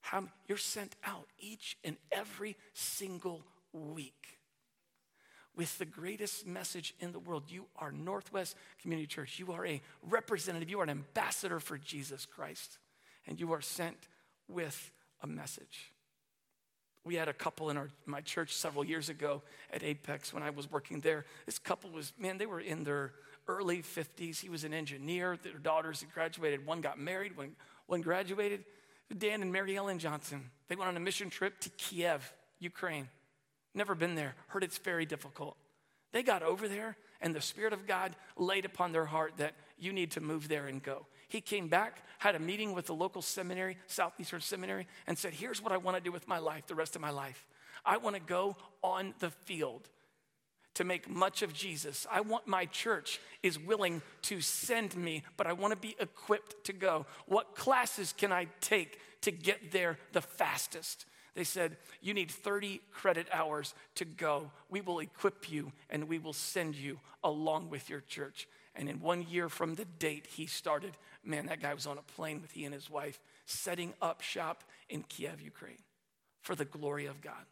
How, 0.00 0.24
you're 0.48 0.58
sent 0.58 0.96
out 1.04 1.28
each 1.38 1.76
and 1.84 1.96
every 2.12 2.56
single 2.74 3.42
week 3.72 4.38
with 5.56 5.78
the 5.78 5.84
greatest 5.84 6.46
message 6.46 6.94
in 7.00 7.12
the 7.12 7.18
world. 7.18 7.44
You 7.48 7.66
are 7.76 7.92
Northwest 7.92 8.56
Community 8.82 9.06
Church. 9.06 9.38
You 9.38 9.52
are 9.52 9.64
a 9.64 9.80
representative, 10.02 10.68
you 10.68 10.80
are 10.80 10.84
an 10.84 10.90
ambassador 10.90 11.60
for 11.60 11.78
Jesus 11.78 12.26
Christ, 12.26 12.78
and 13.26 13.38
you 13.38 13.52
are 13.52 13.62
sent 13.62 14.08
with 14.48 14.90
a 15.22 15.26
message. 15.26 15.93
We 17.04 17.16
had 17.16 17.28
a 17.28 17.32
couple 17.34 17.70
in 17.70 17.76
our, 17.76 17.90
my 18.06 18.22
church 18.22 18.54
several 18.54 18.84
years 18.84 19.08
ago 19.08 19.42
at 19.72 19.82
Apex 19.82 20.32
when 20.32 20.42
I 20.42 20.50
was 20.50 20.70
working 20.70 21.00
there. 21.00 21.26
This 21.44 21.58
couple 21.58 21.90
was, 21.90 22.12
man, 22.18 22.38
they 22.38 22.46
were 22.46 22.60
in 22.60 22.84
their 22.84 23.12
early 23.46 23.82
50s. 23.82 24.40
He 24.40 24.48
was 24.48 24.64
an 24.64 24.72
engineer. 24.72 25.36
Their 25.42 25.58
daughters 25.58 26.00
had 26.00 26.12
graduated. 26.14 26.64
One 26.64 26.80
got 26.80 26.98
married, 26.98 27.36
one, 27.36 27.56
one 27.86 28.00
graduated. 28.00 28.64
Dan 29.16 29.42
and 29.42 29.52
Mary 29.52 29.76
Ellen 29.76 29.98
Johnson, 29.98 30.50
they 30.68 30.76
went 30.76 30.88
on 30.88 30.96
a 30.96 31.00
mission 31.00 31.30
trip 31.30 31.60
to 31.60 31.70
Kiev, 31.70 32.32
Ukraine. 32.58 33.08
Never 33.74 33.94
been 33.94 34.14
there, 34.14 34.34
heard 34.48 34.64
it's 34.64 34.78
very 34.78 35.04
difficult. 35.04 35.56
They 36.12 36.22
got 36.22 36.42
over 36.42 36.68
there, 36.68 36.96
and 37.20 37.34
the 37.34 37.40
Spirit 37.40 37.72
of 37.72 37.86
God 37.86 38.16
laid 38.36 38.64
upon 38.64 38.92
their 38.92 39.04
heart 39.04 39.34
that 39.38 39.54
you 39.78 39.92
need 39.92 40.12
to 40.12 40.20
move 40.20 40.48
there 40.48 40.66
and 40.66 40.82
go. 40.82 41.06
He 41.28 41.40
came 41.40 41.68
back, 41.68 42.02
had 42.18 42.34
a 42.34 42.38
meeting 42.38 42.72
with 42.74 42.86
the 42.86 42.94
local 42.94 43.22
seminary, 43.22 43.76
Southeastern 43.86 44.40
Seminary, 44.40 44.86
and 45.06 45.16
said, 45.16 45.32
Here's 45.32 45.62
what 45.62 45.72
I 45.72 45.76
want 45.76 45.96
to 45.96 46.02
do 46.02 46.12
with 46.12 46.28
my 46.28 46.38
life, 46.38 46.66
the 46.66 46.74
rest 46.74 46.96
of 46.96 47.02
my 47.02 47.10
life. 47.10 47.46
I 47.84 47.96
want 47.98 48.16
to 48.16 48.22
go 48.22 48.56
on 48.82 49.14
the 49.18 49.30
field 49.30 49.88
to 50.74 50.84
make 50.84 51.08
much 51.08 51.42
of 51.42 51.52
Jesus. 51.52 52.06
I 52.10 52.20
want 52.20 52.46
my 52.46 52.66
church 52.66 53.20
is 53.42 53.58
willing 53.58 54.02
to 54.22 54.40
send 54.40 54.96
me, 54.96 55.22
but 55.36 55.46
I 55.46 55.52
want 55.52 55.72
to 55.72 55.78
be 55.78 55.96
equipped 55.98 56.64
to 56.64 56.72
go. 56.72 57.06
What 57.26 57.54
classes 57.54 58.12
can 58.16 58.32
I 58.32 58.48
take 58.60 58.98
to 59.22 59.30
get 59.30 59.70
there 59.70 59.98
the 60.12 60.20
fastest? 60.20 61.06
They 61.34 61.44
said, 61.44 61.76
You 62.00 62.14
need 62.14 62.30
30 62.30 62.80
credit 62.92 63.28
hours 63.32 63.74
to 63.96 64.04
go. 64.04 64.50
We 64.68 64.80
will 64.80 64.98
equip 65.00 65.50
you 65.50 65.72
and 65.90 66.08
we 66.08 66.18
will 66.18 66.32
send 66.32 66.74
you 66.74 66.98
along 67.22 67.70
with 67.70 67.88
your 67.88 68.00
church. 68.00 68.48
And 68.76 68.88
in 68.88 69.00
one 69.00 69.22
year 69.28 69.48
from 69.48 69.74
the 69.74 69.84
date 69.84 70.26
he 70.26 70.46
started, 70.46 70.96
man, 71.24 71.46
that 71.46 71.62
guy 71.62 71.74
was 71.74 71.86
on 71.86 71.98
a 71.98 72.02
plane 72.02 72.40
with 72.40 72.52
he 72.52 72.64
and 72.64 72.74
his 72.74 72.90
wife, 72.90 73.20
setting 73.46 73.94
up 74.02 74.20
shop 74.20 74.64
in 74.88 75.02
Kiev, 75.02 75.40
Ukraine, 75.40 75.82
for 76.40 76.54
the 76.54 76.64
glory 76.64 77.06
of 77.06 77.20
God. 77.20 77.44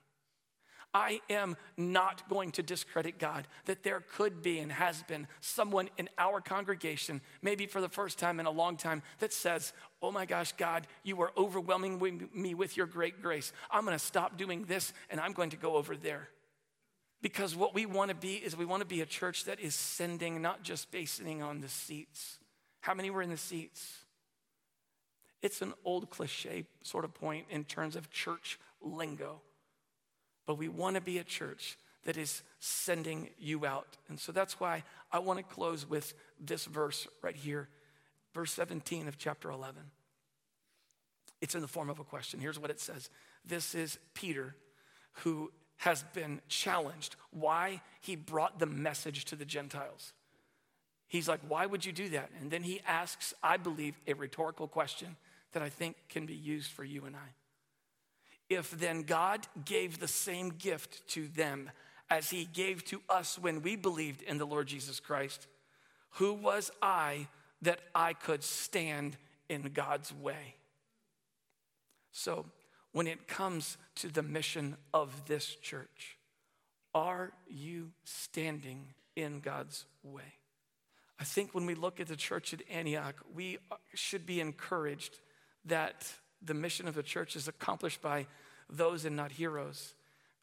I 0.95 1.21
am 1.31 1.57
not 1.77 2.29
going 2.29 2.53
to 2.53 2.63
discredit 2.63 3.19
God 3.19 3.47
that 3.65 3.83
there 3.83 4.05
could 4.15 4.43
be 4.43 4.59
and 4.59 4.71
has 4.71 5.03
been 5.05 5.27
someone 5.41 5.89
in 5.97 6.09
our 6.19 6.41
congregation, 6.41 7.23
maybe 7.41 7.67
for 7.67 7.81
the 7.81 7.89
first 7.89 8.19
time 8.19 8.39
in 8.41 8.47
a 8.47 8.51
long 8.51 8.77
time, 8.77 9.03
that 9.19 9.33
says, 9.33 9.73
Oh 10.03 10.11
my 10.11 10.27
gosh, 10.27 10.53
God, 10.53 10.87
you 11.03 11.23
are 11.23 11.33
overwhelming 11.37 12.29
me 12.35 12.55
with 12.55 12.77
your 12.77 12.87
great 12.87 13.23
grace. 13.23 13.53
I'm 13.71 13.85
going 13.85 13.97
to 13.97 14.05
stop 14.05 14.37
doing 14.37 14.65
this 14.65 14.93
and 15.09 15.21
I'm 15.21 15.33
going 15.33 15.51
to 15.51 15.57
go 15.57 15.77
over 15.77 15.97
there. 15.97 16.29
Because 17.23 17.55
what 17.55 17.73
we 17.73 17.87
want 17.87 18.09
to 18.09 18.17
be 18.17 18.35
is 18.35 18.57
we 18.57 18.65
want 18.65 18.81
to 18.81 18.87
be 18.87 19.01
a 19.01 19.07
church 19.07 19.45
that 19.45 19.61
is 19.61 19.77
sending, 19.77 20.43
not 20.43 20.65
just 20.65 20.91
basing 20.91 21.41
on 21.41 21.61
the 21.61 21.69
seats. 21.69 22.39
How 22.81 22.95
many 22.95 23.11
were 23.11 23.23
in 23.23 23.31
the 23.31 23.37
seats? 23.37 23.99
It's 25.41 25.63
an 25.63 25.73
old 25.85 26.11
cliche 26.11 26.67
sort 26.83 27.05
of 27.05 27.15
point 27.15 27.47
in 27.49 27.65
terms 27.65 27.95
of 27.95 28.11
church 28.11 28.59
lingo. 28.81 29.41
But 30.47 30.59
we 30.59 30.69
want 30.69 30.97
to 30.97 31.01
be 31.01 31.19
a 31.19 31.25
church 31.25 31.79
that 32.05 32.17
is 32.17 32.43
sending 32.59 33.31
you 33.39 33.65
out. 33.65 33.97
And 34.09 34.19
so 34.19 34.33
that's 34.33 34.59
why 34.59 34.83
I 35.13 35.21
want 35.21 35.39
to 35.39 35.45
close 35.45 35.89
with 35.89 36.15
this 36.41 36.65
verse 36.65 37.07
right 37.23 37.37
here, 37.37 37.69
verse 38.35 38.53
17 38.53 39.07
of 39.07 39.17
chapter 39.17 39.51
11. 39.51 39.81
It's 41.41 41.55
in 41.55 41.61
the 41.61 41.69
form 41.69 41.91
of 41.91 42.01
a 42.01 42.05
question. 42.05 42.41
Here's 42.41 42.59
what 42.59 42.71
it 42.71 42.81
says 42.81 43.11
This 43.45 43.77
is 43.77 43.99
Peter 44.15 44.57
who 45.25 45.53
has 45.83 46.05
been 46.15 46.41
challenged 46.49 47.17
why 47.33 47.81
he 48.01 48.15
brought 48.15 48.61
the 48.61 48.67
message 48.67 49.25
to 49.25 49.35
the 49.35 49.45
Gentiles. 49.45 50.13
He's 51.09 51.27
like, 51.27 51.41
Why 51.49 51.67
would 51.67 51.85
you 51.85 51.91
do 51.93 52.09
that? 52.11 52.31
And 52.41 52.53
then 52.53 52.63
he 52.63 52.81
asks, 52.87 53.35
I 53.43 53.57
believe, 53.57 54.01
a 54.07 54.13
rhetorical 54.13 54.69
question 54.69 55.17
that 55.53 55.63
I 55.63 55.69
think 55.69 55.97
can 56.09 56.25
be 56.25 56.35
used 56.35 56.71
for 56.71 56.85
you 56.85 57.05
and 57.05 57.17
I. 57.17 57.35
If 58.49 58.71
then 58.71 59.03
God 59.03 59.49
gave 59.65 59.99
the 59.99 60.07
same 60.07 60.51
gift 60.51 61.07
to 61.09 61.27
them 61.27 61.69
as 62.09 62.31
he 62.31 62.45
gave 62.45 62.85
to 62.85 63.03
us 63.09 63.37
when 63.37 63.61
we 63.61 63.75
believed 63.75 64.23
in 64.23 64.39
the 64.39 64.47
Lord 64.47 64.69
Jesus 64.69 65.01
Christ, 65.01 65.49
who 66.11 66.33
was 66.33 66.71
I 66.81 67.27
that 67.63 67.81
I 67.93 68.13
could 68.13 68.45
stand 68.45 69.17
in 69.49 69.63
God's 69.75 70.15
way? 70.15 70.55
So, 72.13 72.47
when 72.93 73.07
it 73.07 73.27
comes 73.27 73.77
to 73.97 74.09
the 74.09 74.23
mission 74.23 74.77
of 74.93 75.27
this 75.27 75.47
church, 75.47 76.19
are 76.95 77.33
you 77.49 77.91
standing 78.05 78.89
in 79.17 79.41
God's 79.41 79.87
way? 80.03 80.35
I 81.19 81.25
think 81.25 81.55
when 81.55 81.67
we 81.67 81.75
look 81.75 82.01
at 82.01 82.09
the 82.09 82.17
church 82.17 82.53
at 82.53 82.63
Antioch, 82.71 83.15
we 83.35 83.59
should 83.95 84.27
be 84.27 84.41
encouraged 84.41 85.21
that 85.65 86.13
the 86.43 86.55
mission 86.55 86.89
of 86.89 86.95
the 86.95 87.03
church 87.03 87.37
is 87.37 87.49
accomplished 87.49 88.03
by 88.03 88.27
those 88.69 89.05
and 89.05 89.17
not 89.17 89.33
heroes. 89.33 89.95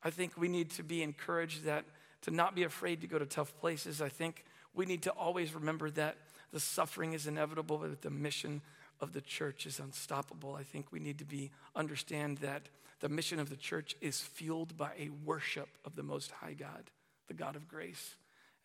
I 0.04 0.10
think 0.10 0.38
we 0.38 0.48
need 0.48 0.70
to 0.72 0.84
be 0.84 1.04
encouraged 1.04 1.66
that 1.66 1.86
to 2.22 2.32
not 2.32 2.56
be 2.56 2.64
afraid 2.64 3.02
to 3.02 3.08
go 3.08 3.20
to 3.20 3.26
tough 3.26 3.56
places. 3.60 4.02
I 4.02 4.10
think 4.10 4.46
we 4.74 4.86
need 4.86 5.04
to 5.04 5.12
always 5.12 5.54
remember 5.54 5.90
that 5.92 6.18
the 6.52 6.60
suffering 6.60 7.14
is 7.14 7.28
inevitable, 7.28 7.78
but 7.78 8.02
the 8.02 8.10
mission 8.10 8.62
of 9.02 9.14
the 9.14 9.22
church 9.22 9.66
is 9.66 9.80
unstoppable. 9.80 10.56
I 10.56 10.64
think 10.64 10.92
we 10.92 11.00
need 11.00 11.20
to 11.20 11.26
be 11.26 11.52
understand 11.76 12.40
that 12.40 12.70
the 13.00 13.10
mission 13.10 13.40
of 13.40 13.50
the 13.50 13.56
church 13.56 13.96
is 14.02 14.20
fueled 14.20 14.78
by 14.78 14.92
a 14.98 15.10
worship 15.26 15.70
of 15.86 15.96
the 15.96 16.04
most 16.04 16.32
high 16.32 16.54
God, 16.54 16.92
the 17.28 17.34
God 17.34 17.56
of 17.56 17.68
grace. 17.68 18.16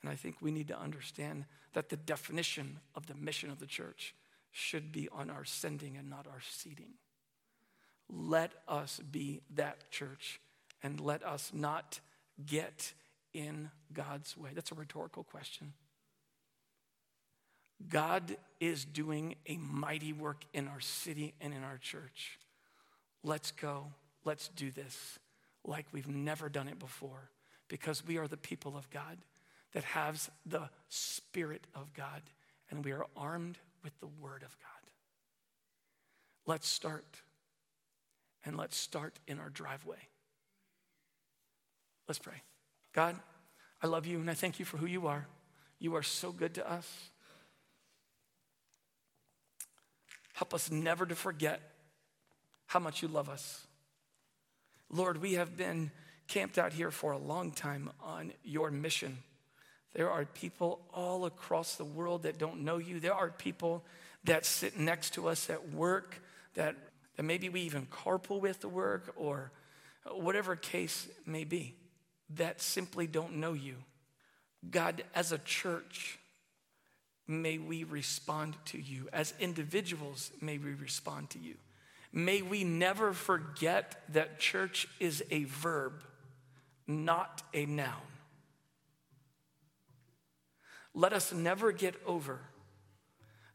And 0.02 0.10
I 0.10 0.16
think 0.16 0.36
we 0.40 0.50
need 0.50 0.68
to 0.68 0.78
understand 0.78 1.44
that 1.72 1.88
the 1.88 1.96
definition 1.96 2.80
of 2.94 3.06
the 3.06 3.14
mission 3.14 3.50
of 3.50 3.58
the 3.58 3.66
church 3.66 4.14
should 4.50 4.92
be 4.92 5.08
on 5.10 5.30
our 5.30 5.44
sending 5.44 5.96
and 5.96 6.10
not 6.10 6.26
our 6.26 6.40
seating. 6.48 6.94
Let 8.08 8.52
us 8.68 9.00
be 9.10 9.40
that 9.54 9.90
church 9.90 10.40
and 10.82 11.00
let 11.00 11.24
us 11.24 11.50
not 11.54 12.00
get 12.44 12.92
in 13.32 13.70
God's 13.92 14.36
way. 14.36 14.50
That's 14.54 14.72
a 14.72 14.76
rhetorical 14.76 15.24
question. 15.24 15.72
God 17.88 18.36
is 18.60 18.84
doing 18.84 19.34
a 19.46 19.56
mighty 19.56 20.12
work 20.12 20.44
in 20.52 20.68
our 20.68 20.80
city 20.80 21.34
and 21.40 21.52
in 21.52 21.62
our 21.62 21.78
church. 21.78 22.38
Let's 23.22 23.50
go. 23.50 23.86
Let's 24.24 24.48
do 24.48 24.70
this 24.70 25.18
like 25.64 25.86
we've 25.92 26.08
never 26.08 26.48
done 26.48 26.68
it 26.68 26.78
before 26.78 27.30
because 27.68 28.06
we 28.06 28.18
are 28.18 28.28
the 28.28 28.36
people 28.36 28.76
of 28.76 28.88
God 28.90 29.18
that 29.72 29.84
has 29.84 30.30
the 30.46 30.68
Spirit 30.88 31.66
of 31.74 31.92
God 31.94 32.22
and 32.70 32.84
we 32.84 32.92
are 32.92 33.06
armed 33.16 33.58
with 33.82 33.98
the 34.00 34.06
Word 34.06 34.42
of 34.42 34.56
God. 34.58 34.90
Let's 36.46 36.68
start 36.68 37.22
and 38.44 38.56
let's 38.56 38.76
start 38.76 39.18
in 39.26 39.38
our 39.38 39.48
driveway. 39.48 40.08
Let's 42.06 42.18
pray. 42.18 42.42
God, 42.92 43.16
I 43.82 43.86
love 43.86 44.06
you 44.06 44.20
and 44.20 44.30
I 44.30 44.34
thank 44.34 44.58
you 44.58 44.64
for 44.64 44.76
who 44.76 44.86
you 44.86 45.06
are. 45.06 45.26
You 45.78 45.96
are 45.96 46.02
so 46.02 46.32
good 46.32 46.54
to 46.54 46.70
us. 46.70 47.10
Help 50.34 50.54
us 50.54 50.70
never 50.70 51.04
to 51.06 51.14
forget 51.16 51.60
how 52.66 52.78
much 52.78 53.02
you 53.02 53.08
love 53.08 53.28
us. 53.28 53.66
Lord, 54.90 55.20
we 55.20 55.32
have 55.34 55.56
been 55.56 55.90
camped 56.28 56.58
out 56.58 56.72
here 56.72 56.90
for 56.90 57.12
a 57.12 57.18
long 57.18 57.50
time 57.50 57.90
on 58.02 58.32
your 58.44 58.70
mission. 58.70 59.18
There 59.94 60.10
are 60.10 60.24
people 60.24 60.80
all 60.92 61.24
across 61.24 61.76
the 61.76 61.84
world 61.84 62.24
that 62.24 62.38
don't 62.38 62.60
know 62.60 62.78
you. 62.78 63.00
There 63.00 63.14
are 63.14 63.30
people 63.30 63.82
that 64.24 64.46
sit 64.46 64.78
next 64.78 65.14
to 65.14 65.28
us 65.28 65.50
at 65.50 65.72
work 65.72 66.20
that 66.54 66.76
that 67.16 67.22
maybe 67.22 67.48
we 67.48 67.60
even 67.62 67.86
carpool 67.86 68.40
with 68.40 68.60
the 68.60 68.68
work 68.68 69.12
or 69.16 69.50
whatever 70.10 70.56
case 70.56 71.08
may 71.26 71.44
be 71.44 71.74
that 72.36 72.60
simply 72.60 73.06
don't 73.06 73.36
know 73.36 73.52
you. 73.52 73.76
God, 74.70 75.04
as 75.14 75.30
a 75.30 75.38
church, 75.38 76.18
may 77.26 77.58
we 77.58 77.84
respond 77.84 78.56
to 78.66 78.80
you. 78.80 79.08
As 79.12 79.34
individuals, 79.40 80.30
may 80.40 80.58
we 80.58 80.72
respond 80.74 81.30
to 81.30 81.38
you. 81.38 81.54
May 82.12 82.42
we 82.42 82.64
never 82.64 83.12
forget 83.12 84.02
that 84.10 84.38
church 84.38 84.86
is 85.00 85.24
a 85.30 85.44
verb, 85.44 86.04
not 86.86 87.42
a 87.52 87.66
noun. 87.66 88.00
Let 90.94 91.12
us 91.12 91.32
never 91.32 91.72
get 91.72 91.94
over 92.06 92.38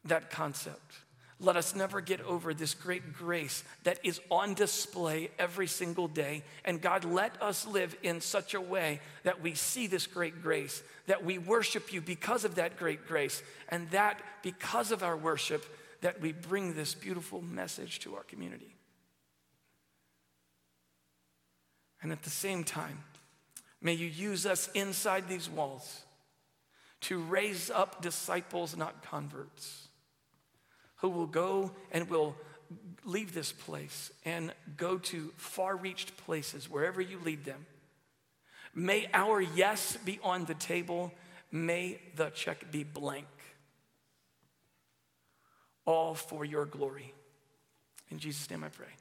that 0.03 0.29
concept. 0.29 0.95
Let 1.41 1.55
us 1.55 1.73
never 1.73 2.01
get 2.01 2.19
over 2.21 2.53
this 2.53 2.73
great 2.73 3.13
grace 3.13 3.63
that 3.83 3.99
is 4.03 4.19
on 4.29 4.55
display 4.55 5.29
every 5.39 5.67
single 5.67 6.09
day. 6.09 6.43
And 6.65 6.81
God, 6.81 7.05
let 7.05 7.41
us 7.41 7.65
live 7.65 7.95
in 8.03 8.19
such 8.19 8.53
a 8.53 8.61
way 8.61 8.99
that 9.23 9.41
we 9.41 9.53
see 9.53 9.87
this 9.87 10.05
great 10.05 10.41
grace, 10.41 10.83
that 11.07 11.23
we 11.23 11.37
worship 11.37 11.93
you 11.93 12.01
because 12.01 12.43
of 12.43 12.55
that 12.55 12.77
great 12.77 13.07
grace, 13.07 13.41
and 13.69 13.89
that 13.91 14.21
because 14.43 14.91
of 14.91 15.01
our 15.01 15.15
worship, 15.15 15.65
that 16.01 16.19
we 16.19 16.33
bring 16.33 16.73
this 16.73 16.93
beautiful 16.93 17.41
message 17.41 17.99
to 17.99 18.15
our 18.15 18.23
community. 18.23 18.75
And 22.01 22.11
at 22.11 22.23
the 22.23 22.29
same 22.29 22.65
time, 22.65 23.03
may 23.81 23.93
you 23.93 24.07
use 24.07 24.45
us 24.45 24.69
inside 24.73 25.29
these 25.29 25.49
walls 25.49 26.01
to 27.01 27.19
raise 27.19 27.69
up 27.69 28.01
disciples, 28.01 28.75
not 28.75 29.03
converts, 29.03 29.88
who 30.99 31.09
will 31.09 31.27
go 31.27 31.71
and 31.91 32.09
will 32.09 32.35
leave 33.03 33.33
this 33.33 33.51
place 33.51 34.11
and 34.25 34.53
go 34.77 34.97
to 34.97 35.31
far 35.37 35.75
reached 35.75 36.15
places, 36.17 36.69
wherever 36.69 37.01
you 37.01 37.19
lead 37.19 37.45
them. 37.45 37.65
May 38.75 39.09
our 39.13 39.41
yes 39.41 39.97
be 39.97 40.19
on 40.23 40.45
the 40.45 40.53
table, 40.53 41.11
may 41.51 41.99
the 42.15 42.29
check 42.29 42.71
be 42.71 42.83
blank. 42.83 43.25
All 45.85 46.13
for 46.13 46.45
your 46.45 46.65
glory. 46.65 47.13
In 48.09 48.19
Jesus' 48.19 48.49
name 48.49 48.63
I 48.63 48.69
pray. 48.69 48.98